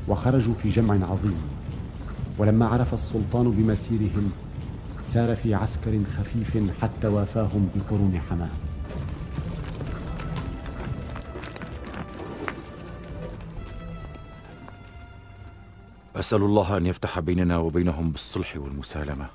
وخرجوا 0.07 0.53
في 0.53 0.69
جمع 0.69 0.93
عظيم. 0.93 1.37
ولما 2.37 2.67
عرف 2.67 2.93
السلطان 2.93 3.51
بمسيرهم 3.51 4.31
سار 5.01 5.35
في 5.35 5.53
عسكر 5.53 5.99
خفيف 6.17 6.57
حتى 6.81 7.07
وافاهم 7.07 7.69
بقرون 7.75 8.19
حماة. 8.29 8.66
أسأل 16.19 16.41
الله 16.41 16.77
أن 16.77 16.85
يفتح 16.85 17.19
بيننا 17.19 17.57
وبينهم 17.57 18.11
بالصلح 18.11 18.57
والمسالمة 18.57 19.27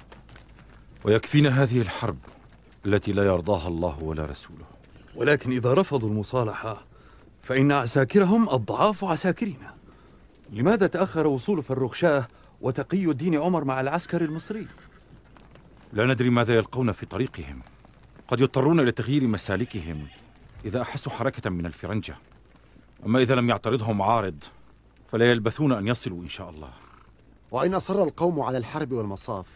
ويكفينا 1.04 1.62
هذه 1.62 1.80
الحرب 1.80 2.16
التي 2.86 3.12
لا 3.12 3.24
يرضاها 3.24 3.68
الله 3.68 3.98
ولا 4.02 4.26
رسوله. 4.26 4.64
ولكن 5.14 5.52
إذا 5.52 5.72
رفضوا 5.72 6.08
المصالحة 6.08 6.84
فإن 7.42 7.72
عساكرهم 7.72 8.48
أضعاف 8.48 9.04
عساكرنا. 9.04 9.74
لماذا 10.52 10.86
تأخر 10.86 11.26
وصول 11.26 11.62
فرخشاه 11.62 12.28
وتقي 12.60 13.04
الدين 13.04 13.34
عمر 13.34 13.64
مع 13.64 13.80
العسكر 13.80 14.20
المصري؟ 14.20 14.66
لا 15.92 16.06
ندري 16.06 16.30
ماذا 16.30 16.54
يلقون 16.54 16.92
في 16.92 17.06
طريقهم. 17.06 17.62
قد 18.28 18.40
يضطرون 18.40 18.80
إلى 18.80 18.92
تغيير 18.92 19.26
مسالكهم 19.26 20.06
إذا 20.64 20.82
أحسوا 20.82 21.12
حركة 21.12 21.50
من 21.50 21.66
الفرنجة. 21.66 22.16
أما 23.06 23.18
إذا 23.18 23.34
لم 23.34 23.48
يعترضهم 23.48 24.02
عارض 24.02 24.44
فلا 25.12 25.30
يلبثون 25.30 25.72
أن 25.72 25.88
يصلوا 25.88 26.22
إن 26.22 26.28
شاء 26.28 26.50
الله. 26.50 26.70
وإن 27.50 27.74
أصر 27.74 28.02
القوم 28.02 28.40
على 28.40 28.58
الحرب 28.58 28.92
والمصاف 28.92 29.46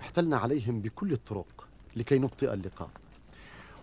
احتلنا 0.00 0.36
عليهم 0.36 0.80
بكل 0.80 1.12
الطرق 1.12 1.68
لكي 1.96 2.18
نبطئ 2.18 2.52
اللقاء. 2.52 2.90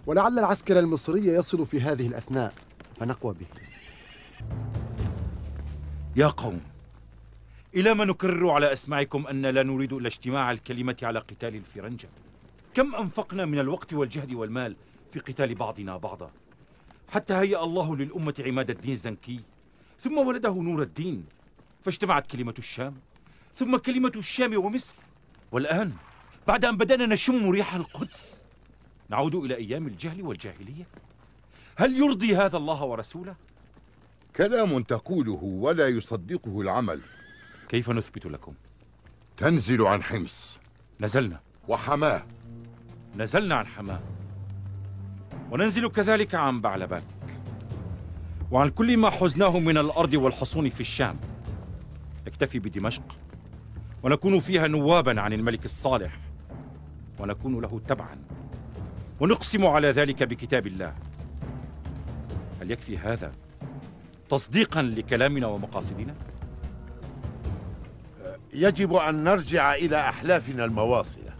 ولعل 0.05 0.39
العسكر 0.39 0.79
المصري 0.79 1.27
يصل 1.27 1.65
في 1.65 1.81
هذه 1.81 2.07
الأثناء 2.07 2.53
فنقوى 2.99 3.33
به. 3.33 3.45
يا 6.15 6.27
قوم 6.27 6.61
إلى 7.75 7.93
ما 7.93 8.05
نكرر 8.05 8.49
على 8.49 8.73
أسماعكم 8.73 9.27
أن 9.27 9.45
لا 9.45 9.63
نريد 9.63 9.93
إلا 9.93 10.07
اجتماع 10.07 10.51
الكلمة 10.51 10.97
على 11.03 11.19
قتال 11.19 11.55
الفرنجة؟ 11.55 12.09
كم 12.73 12.95
أنفقنا 12.95 13.45
من 13.45 13.59
الوقت 13.59 13.93
والجهد 13.93 14.33
والمال 14.33 14.75
في 15.11 15.19
قتال 15.19 15.55
بعضنا 15.55 15.97
بعضا؟ 15.97 16.31
حتى 17.09 17.33
هيأ 17.33 17.63
الله 17.63 17.95
للأمة 17.95 18.43
عماد 18.45 18.69
الدين 18.69 18.91
الزنكي 18.91 19.39
ثم 19.99 20.17
ولده 20.17 20.53
نور 20.53 20.81
الدين 20.81 21.25
فاجتمعت 21.81 22.27
كلمة 22.27 22.53
الشام 22.59 22.95
ثم 23.55 23.77
كلمة 23.77 24.11
الشام 24.15 24.65
ومصر 24.65 24.95
والآن 25.51 25.93
بعد 26.47 26.65
أن 26.65 26.77
بدأنا 26.77 27.05
نشم 27.05 27.49
ريح 27.49 27.75
القدس. 27.75 28.41
نعود 29.09 29.35
إلى 29.35 29.55
أيام 29.55 29.87
الجهل 29.87 30.21
والجاهلية. 30.21 30.87
هل 31.75 31.97
يرضي 31.97 32.35
هذا 32.35 32.57
الله 32.57 32.83
ورسوله؟ 32.83 33.35
كلام 34.35 34.83
تقوله 34.83 35.43
ولا 35.43 35.87
يصدقه 35.87 36.61
العمل. 36.61 37.01
كيف 37.69 37.89
نثبت 37.89 38.25
لكم؟ 38.25 38.53
تنزل 39.37 39.81
عن 39.81 40.03
حمص. 40.03 40.59
نزلنا. 40.99 41.39
وحماة. 41.67 42.23
نزلنا 43.15 43.55
عن 43.55 43.67
حماة. 43.67 44.01
وننزل 45.51 45.87
كذلك 45.87 46.35
عن 46.35 46.61
بعلبك 46.61 47.03
وعن 48.51 48.69
كل 48.69 48.97
ما 48.97 49.09
حزناه 49.09 49.59
من 49.59 49.77
الأرض 49.77 50.13
والحصون 50.13 50.69
في 50.69 50.81
الشام. 50.81 51.17
نكتفي 52.27 52.59
بدمشق 52.59 53.03
ونكون 54.03 54.39
فيها 54.39 54.67
نوابا 54.67 55.21
عن 55.21 55.33
الملك 55.33 55.65
الصالح 55.65 56.19
ونكون 57.19 57.61
له 57.61 57.81
تبعا. 57.87 58.17
ونقسم 59.19 59.65
على 59.65 59.91
ذلك 59.91 60.23
بكتاب 60.23 60.67
الله. 60.67 60.93
هل 62.61 62.71
يكفي 62.71 62.97
هذا 62.97 63.31
تصديقا 64.29 64.81
لكلامنا 64.81 65.47
ومقاصدنا؟ 65.47 66.15
يجب 68.53 68.93
أن 68.93 69.23
نرجع 69.23 69.75
إلى 69.75 70.09
أحلافنا 70.09 70.65
المواصلة 70.65 71.33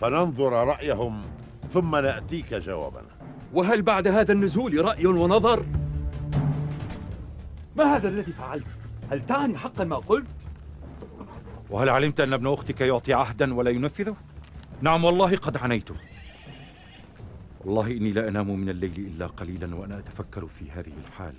فننظر 0.00 0.52
رأيهم 0.52 1.22
ثم 1.72 1.96
نأتيك 1.96 2.54
جوابنا 2.54 3.10
وهل 3.52 3.82
بعد 3.82 4.08
هذا 4.08 4.32
النزول 4.32 4.84
رأي 4.84 5.06
ونظر؟ 5.06 5.66
ما 7.80 7.96
هذا 7.96 8.08
الذي 8.08 8.32
فعلت؟ 8.32 8.66
هل 9.10 9.26
تعني 9.26 9.58
حقا 9.58 9.84
ما 9.84 9.96
قلت؟ 9.96 10.26
وهل 11.70 11.88
علمت 11.88 12.20
أن 12.20 12.32
ابن 12.32 12.46
أختك 12.46 12.80
يعطي 12.80 13.12
عهدا 13.12 13.54
ولا 13.54 13.70
ينفذه؟ 13.70 14.16
نعم 14.80 15.04
والله 15.04 15.36
قد 15.36 15.56
عنيته 15.56 15.94
والله 17.64 17.86
إني 17.86 18.12
لا 18.12 18.28
أنام 18.28 18.60
من 18.60 18.68
الليل 18.68 18.98
إلا 18.98 19.26
قليلا 19.26 19.76
وأنا 19.76 19.98
أتفكر 19.98 20.46
في 20.46 20.70
هذه 20.70 20.92
الحال 21.06 21.34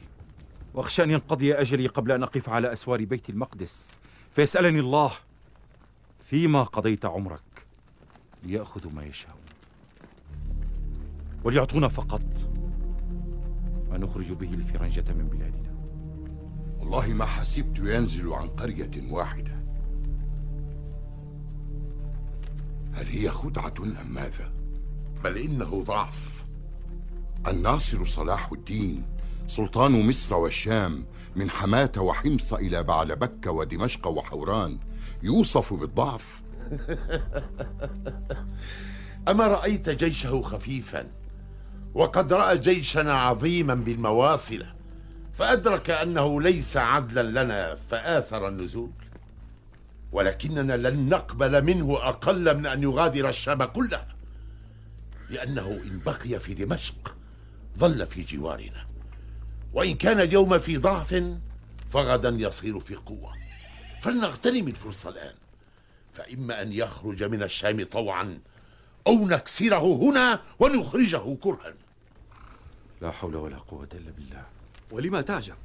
وأخشى 0.74 1.04
أن 1.04 1.12
ينقضي 1.12 1.54
أجلي 1.54 1.88
قبل 1.88 2.12
أن 2.12 2.24
أقف 2.24 2.50
على 2.50 2.74
أسوار 2.74 3.06
بيت 3.06 3.30
المقدس 3.30 4.00
فيسألني 4.36 4.80
الله 4.80 5.12
فيما 6.20 6.64
قضيت 6.64 7.06
عمرك 7.06 7.66
ليأخذوا 8.44 8.92
ما 8.92 9.04
يشاءون 9.04 9.42
وليعطونا 11.44 11.88
فقط 11.88 12.22
ما 13.90 13.98
نخرج 13.98 14.32
به 14.32 14.54
الفرنجة 14.54 15.14
من 15.14 15.30
بلادنا 15.30 15.71
والله 16.82 17.14
ما 17.14 17.26
حسبت 17.26 17.80
ينزل 17.80 18.34
عن 18.34 18.48
قرية 18.48 19.12
واحدة. 19.12 19.64
هل 22.94 23.08
هي 23.08 23.30
خدعة 23.30 23.74
أم 23.80 24.14
ماذا؟ 24.14 24.54
بل 25.24 25.38
إنه 25.38 25.84
ضعف. 25.84 26.46
الناصر 27.48 28.06
صلاح 28.06 28.52
الدين 28.52 29.04
سلطان 29.48 30.08
مصر 30.08 30.36
والشام 30.36 31.06
من 31.36 31.50
حماة 31.50 31.92
وحمص 31.98 32.54
إلى 32.54 32.84
بعلبك 32.84 33.48
ودمشق 33.48 34.08
وحوران 34.08 34.80
يوصف 35.24 35.74
بالضعف. 35.74 36.42
أما 39.30 39.48
رأيت 39.48 39.90
جيشه 39.90 40.42
خفيفا 40.42 41.12
وقد 41.94 42.34
رأى 42.34 42.58
جيشنا 42.58 43.14
عظيما 43.14 43.74
بالمواصلة. 43.74 44.81
فأدرك 45.42 45.90
أنه 45.90 46.42
ليس 46.42 46.78
عدلا 46.78 47.44
لنا 47.44 47.76
فآثر 47.76 48.48
النزول 48.48 48.92
ولكننا 50.12 50.78
لن 50.78 51.10
نقبل 51.10 51.64
منه 51.64 51.98
أقل 51.98 52.58
من 52.58 52.66
أن 52.66 52.84
يغادر 52.84 53.30
الشام 53.30 53.64
كلها 53.64 54.08
لأنه 55.30 55.82
إن 55.86 56.02
بقي 56.06 56.40
في 56.40 56.54
دمشق 56.54 57.16
ظل 57.78 58.08
في 58.08 58.24
جوارنا 58.24 58.86
وإن 59.74 59.96
كان 59.96 60.20
اليوم 60.20 60.60
في 60.60 60.78
ضعف 60.78 61.24
فغدا 61.90 62.30
يصير 62.30 62.80
في 62.80 62.96
قوة. 62.96 63.34
فلنغتنم 64.02 64.68
الفرصة 64.68 65.10
الآن 65.10 65.36
فإما 66.14 66.62
أن 66.62 66.74
يخرج 66.74 67.24
من 67.24 67.44
الشام 67.44 67.84
طوعا 67.84 68.40
أو 69.08 69.28
نكسره 69.28 69.96
هنا 69.96 70.40
ونخرجه 70.60 71.36
كرها. 71.36 71.74
لا 73.02 73.12
حول 73.12 73.36
ولا 73.36 73.58
قوة 73.58 73.90
إلا 73.94 74.12
بالله. 74.12 74.61
ولما 74.92 75.22
تعجب؟ 75.22 75.56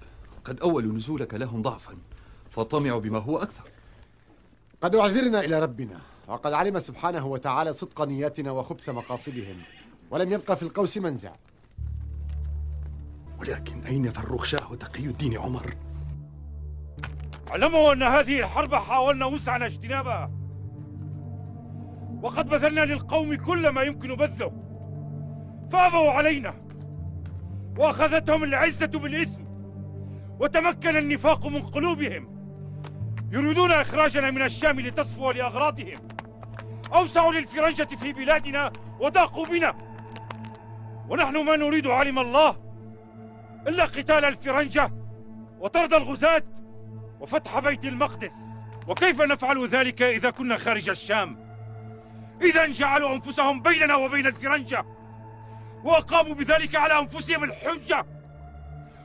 قد 0.45 0.61
أول 0.61 0.97
نزولك 0.97 1.35
لهم 1.35 1.63
ضعفا 1.63 1.95
فطمعوا 2.51 3.01
بما 3.01 3.19
هو 3.19 3.39
أكثر. 3.39 3.71
قد 4.83 4.97
أعذرنا 4.97 5.41
إلى 5.41 5.61
ربنا 5.61 6.01
وقد 6.29 6.53
علم 6.53 6.79
سبحانه 6.79 7.27
وتعالى 7.27 7.73
صدق 7.73 8.03
نياتنا 8.03 8.51
وخبث 8.51 8.89
مقاصدهم 8.89 9.57
ولم 10.11 10.33
يبقى 10.33 10.57
في 10.57 10.63
القوس 10.63 10.99
منزع. 10.99 11.33
ولكن 13.39 13.85
أين 13.85 14.11
فروخ 14.11 14.45
شاه 14.45 14.73
وتقي 14.73 15.05
الدين 15.05 15.39
عمر؟ 15.39 15.75
اعلموا 17.49 17.93
أن 17.93 18.03
هذه 18.03 18.41
الحرب 18.41 18.75
حاولنا 18.75 19.27
وسعنا 19.27 19.67
اجتنابها. 19.67 20.31
وقد 22.23 22.49
بذلنا 22.49 22.85
للقوم 22.85 23.35
كل 23.35 23.69
ما 23.69 23.83
يمكن 23.83 24.15
بذله. 24.15 24.53
فأبوا 25.73 26.11
علينا. 26.11 26.66
وأخذتهم 27.79 28.45
العزة 28.45 28.87
بالإثم. 28.87 29.47
وتمكن 30.41 30.97
النفاق 30.97 31.47
من 31.47 31.63
قلوبهم. 31.63 32.37
يريدون 33.33 33.73
إخراجنا 33.73 34.31
من 34.31 34.43
الشام 34.43 34.81
لتصفو 34.81 35.31
لأغراضهم. 35.31 36.09
أوسعوا 36.93 37.33
للفرنجة 37.33 37.97
في 37.97 38.13
بلادنا 38.13 38.73
وضاقوا 39.01 39.47
بنا. 39.47 39.75
ونحن 41.09 41.45
ما 41.45 41.57
نريد 41.57 41.87
علم 41.87 42.19
الله 42.19 42.57
إلا 43.69 43.85
قتال 43.85 44.25
الفرنجة 44.25 44.93
وطرد 45.61 45.95
الغزاة 45.95 46.43
وفتح 47.21 47.59
بيت 47.59 47.85
المقدس. 47.85 48.35
وكيف 48.89 49.21
نفعل 49.23 49.69
ذلك 49.69 50.03
إذا 50.03 50.31
كنا 50.31 50.57
خارج 50.57 50.89
الشام؟ 50.89 51.47
إذا 52.43 52.67
جعلوا 52.67 53.15
أنفسهم 53.15 53.63
بيننا 53.63 53.95
وبين 53.95 54.27
الفرنجة. 54.27 54.85
وأقاموا 55.87 56.35
بذلك 56.35 56.77
على 56.77 56.99
أنفسهم 56.99 57.45
الحجة. 57.45 58.07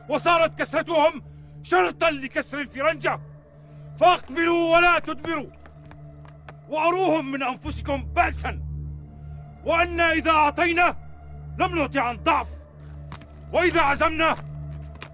وصارت 0.09 0.59
كسرتهم 0.59 1.23
شرطا 1.63 2.09
لكسر 2.09 2.59
الفرنجة. 2.59 3.19
فاقبلوا 3.99 4.77
ولا 4.77 4.99
تدبروا. 4.99 5.49
وأروهم 6.69 7.31
من 7.31 7.43
أنفسكم 7.43 8.03
بأسا. 8.03 8.59
وأن 9.65 10.01
إذا 10.01 10.31
أعطينا 10.31 10.95
لم 11.59 11.75
نعطي 11.75 11.99
عن 11.99 12.17
ضعف. 12.17 12.47
وإذا 13.53 13.81
عزمنا 13.81 14.35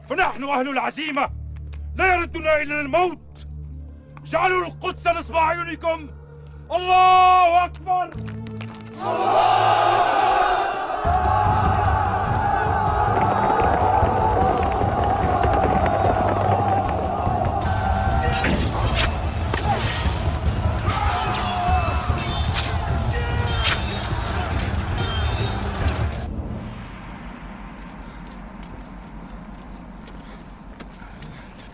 فنحن 0.09 0.43
أهل 0.43 0.69
العزيمة. 0.69 1.29
لا 1.95 2.15
يردنا 2.15 2.61
إلا 2.61 2.81
الموت. 2.81 3.45
جعلوا 4.25 4.65
القدس 4.65 5.07
نصب 5.07 5.35
أعينكم 5.35 6.09
الله 6.71 7.65
أكبر. 7.65 8.09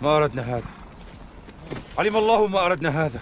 ما 0.04 0.18
أردنا 0.18 0.42
هذا. 0.42 0.70
علم 1.98 2.18
الله 2.18 2.48
ما 2.48 2.66
أردنا 2.66 3.06
هذا. 3.06 3.20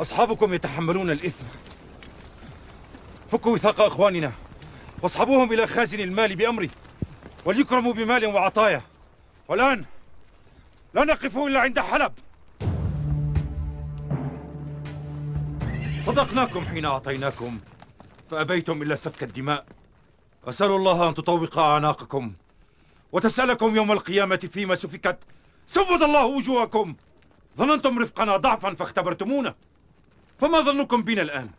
أصحابكم 0.00 0.54
يتحملون 0.54 1.10
الإثم. 1.10 1.44
فكوا 3.30 3.52
وثاق 3.52 3.80
أخواننا. 3.80 4.32
واصحبوهم 5.02 5.52
إلى 5.52 5.66
خازن 5.66 6.00
المال 6.00 6.36
بأمري. 6.36 6.70
وليكرموا 7.44 7.92
بمال 7.92 8.26
وعطايا. 8.26 8.82
والآن 9.48 9.84
لا 10.94 11.04
نقف 11.04 11.38
إلا 11.38 11.60
عند 11.60 11.80
حلب. 11.80 12.12
صدقناكم 16.00 16.64
حين 16.64 16.84
أعطيناكم 16.84 17.60
فأبيتم 18.30 18.82
إلا 18.82 18.96
سفك 18.96 19.22
الدماء. 19.22 19.66
أسأل 20.44 20.70
الله 20.70 21.08
أن 21.08 21.14
تطوق 21.14 21.58
أعناقكم. 21.58 22.32
وتسألكم 23.12 23.76
يوم 23.76 23.92
القيامة 23.92 24.48
فيما 24.52 24.74
سفكت. 24.74 25.18
سود 25.68 26.02
الله 26.02 26.26
وجوهكم. 26.26 26.96
ظننتم 27.56 27.98
رفقنا 27.98 28.36
ضعفا 28.36 28.74
فاختبرتمونا. 28.74 29.54
فما 30.38 30.60
ظنكم 30.60 31.02
بنا 31.02 31.22
الآن؟ 31.22 31.50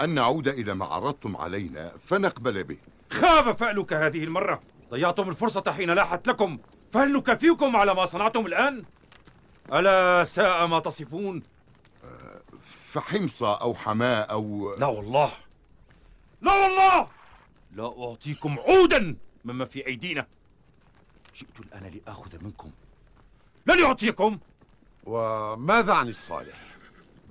أن 0.00 0.14
نعود 0.14 0.48
إلى 0.48 0.74
ما 0.74 0.84
عرضتم 0.86 1.36
علينا 1.36 1.92
فنقبل 2.04 2.64
به. 2.64 2.78
خاب 3.10 3.56
فألك 3.56 3.92
هذه 3.92 4.24
المرة. 4.24 4.60
ضيعتم 4.90 5.28
الفرصة 5.28 5.72
حين 5.72 5.90
لاحت 5.90 6.28
لكم. 6.28 6.58
فهل 6.92 7.12
نكافئكم 7.12 7.76
على 7.76 7.94
ما 7.94 8.04
صنعتم 8.04 8.46
الآن؟ 8.46 8.84
ألا 9.72 10.24
ساء 10.24 10.66
ما 10.66 10.78
تصفون؟ 10.78 11.42
فحمصة 12.90 13.54
أو 13.54 13.74
حماة 13.74 14.20
أو 14.20 14.74
لا 14.78 14.86
والله. 14.86 15.32
لا 16.42 16.52
والله! 16.52 17.08
لا 17.72 18.08
أعطيكم 18.08 18.58
عودا 18.58 19.16
مما 19.44 19.64
في 19.64 19.86
أيدينا. 19.86 20.26
جئت 21.36 21.60
الآن 21.60 22.00
لآخذ 22.06 22.44
منكم. 22.44 22.70
لن 23.68 23.78
يعطيكم 23.78 24.38
وماذا 25.04 25.92
عن 25.92 26.08
الصالح؟ 26.08 26.56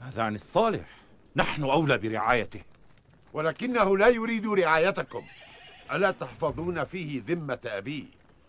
ماذا 0.02 0.24
عن 0.24 0.36
الصالح؟ 0.36 0.88
نحن 1.36 1.64
أولى 1.64 1.98
برعايته 1.98 2.62
ولكنه 3.34 3.98
لا 3.98 4.08
يريد 4.08 4.48
رعايتكم 4.48 5.24
ألا 5.92 6.12
تحفظون 6.12 6.84
فيه 6.84 7.24
ذمة 7.28 7.60
أبيه 7.66 8.04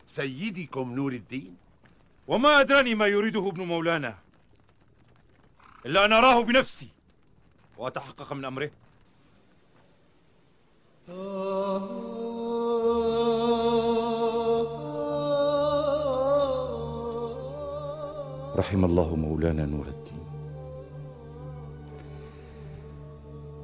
سيدكم 0.07 0.93
نور 0.95 1.13
الدين؟ 1.13 1.57
وما 2.29 2.61
أدراني 2.61 2.95
ما 2.95 3.07
يريده 3.07 3.49
ابن 3.49 3.63
مولانا 3.63 4.19
إلا 5.87 6.05
أن 6.05 6.13
أراه 6.13 6.43
بنفسي 6.43 6.89
وأتحقق 7.79 8.33
من 8.33 8.45
أمره 8.45 8.71
رحم 18.59 18.85
الله 18.85 19.17
مولانا 19.17 19.67
نور 19.67 19.87
الدين. 19.87 20.25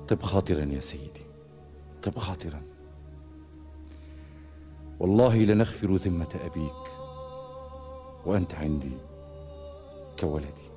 طب 0.08 0.22
خاطرا 0.22 0.64
يا 0.64 0.80
سيدي 0.80 1.26
طب 2.02 2.18
خاطرا. 2.18 2.62
والله 5.00 5.36
لنغفر 5.36 5.94
ذمة 5.94 6.34
أبيك 6.44 6.84
وأنت 8.26 8.54
عندي 8.54 8.96
كولدي. 10.20 10.68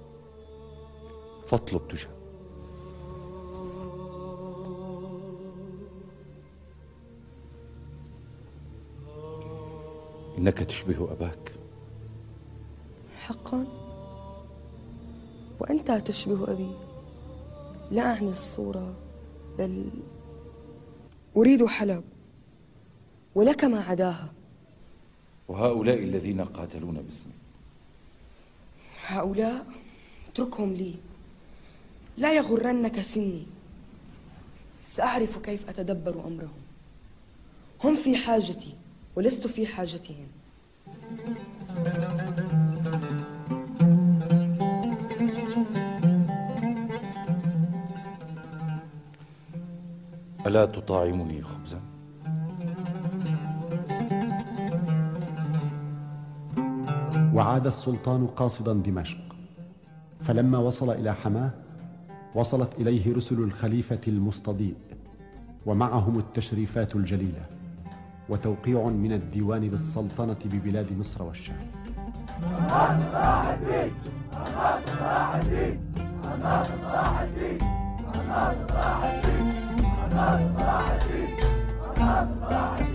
فاطلب 1.46 1.88
تجب 1.88 2.10
إنك 10.38 10.58
تشبه 10.58 11.12
أباك. 11.12 11.52
حقا. 13.20 13.87
وأنت 15.70 15.92
تشبه 15.92 16.52
أبي. 16.52 16.72
لا 17.92 18.02
أعني 18.02 18.30
الصورة 18.30 18.96
بل 19.58 19.90
أريد 21.38 21.66
حلب 21.66 22.04
ولك 23.36 23.64
ما 23.64 23.84
عداها. 23.84 24.34
وهؤلاء 25.48 26.04
الذين 26.04 26.42
قاتلون 26.42 26.96
باسمك 26.96 27.34
هؤلاء 29.08 29.66
اتركهم 30.32 30.74
لي. 30.74 30.96
لا 32.18 32.34
يغرنك 32.34 33.02
سني. 33.02 33.46
سأعرف 34.84 35.38
كيف 35.38 35.70
أتدبر 35.70 36.28
أمرهم. 36.28 36.62
هم 37.84 37.96
في 37.96 38.16
حاجتي 38.16 38.74
ولست 39.16 39.48
في 39.48 39.68
حاجتهم. 39.68 40.28
ألا 50.48 50.66
تطاعمني 50.66 51.42
خبزا؟ 51.42 51.82
وعاد 57.34 57.68
السلطان 57.68 58.28
قاصدا 58.28 58.74
دمشق 58.74 59.18
فلما 60.20 60.58
وصل 60.58 60.90
إلى 60.92 61.16
حماة 61.16 61.52
وصلت 62.36 62.74
إليه 62.80 63.16
رسل 63.16 63.40
الخليفة 63.40 64.00
المستضيء 64.08 64.76
ومعهم 65.66 66.20
التشريفات 66.20 66.96
الجليلة 66.96 67.46
وتوقيع 68.30 68.88
من 68.88 69.12
الديوان 69.12 69.70
بالسلطنه 69.70 70.38
ببلاد 70.46 70.98
مصر 71.00 71.24
والشام. 71.24 71.58
صلاح 78.68 79.04
الدين 79.14 79.67
Come 80.18 80.56
on, 81.96 81.96
come. 81.96 82.87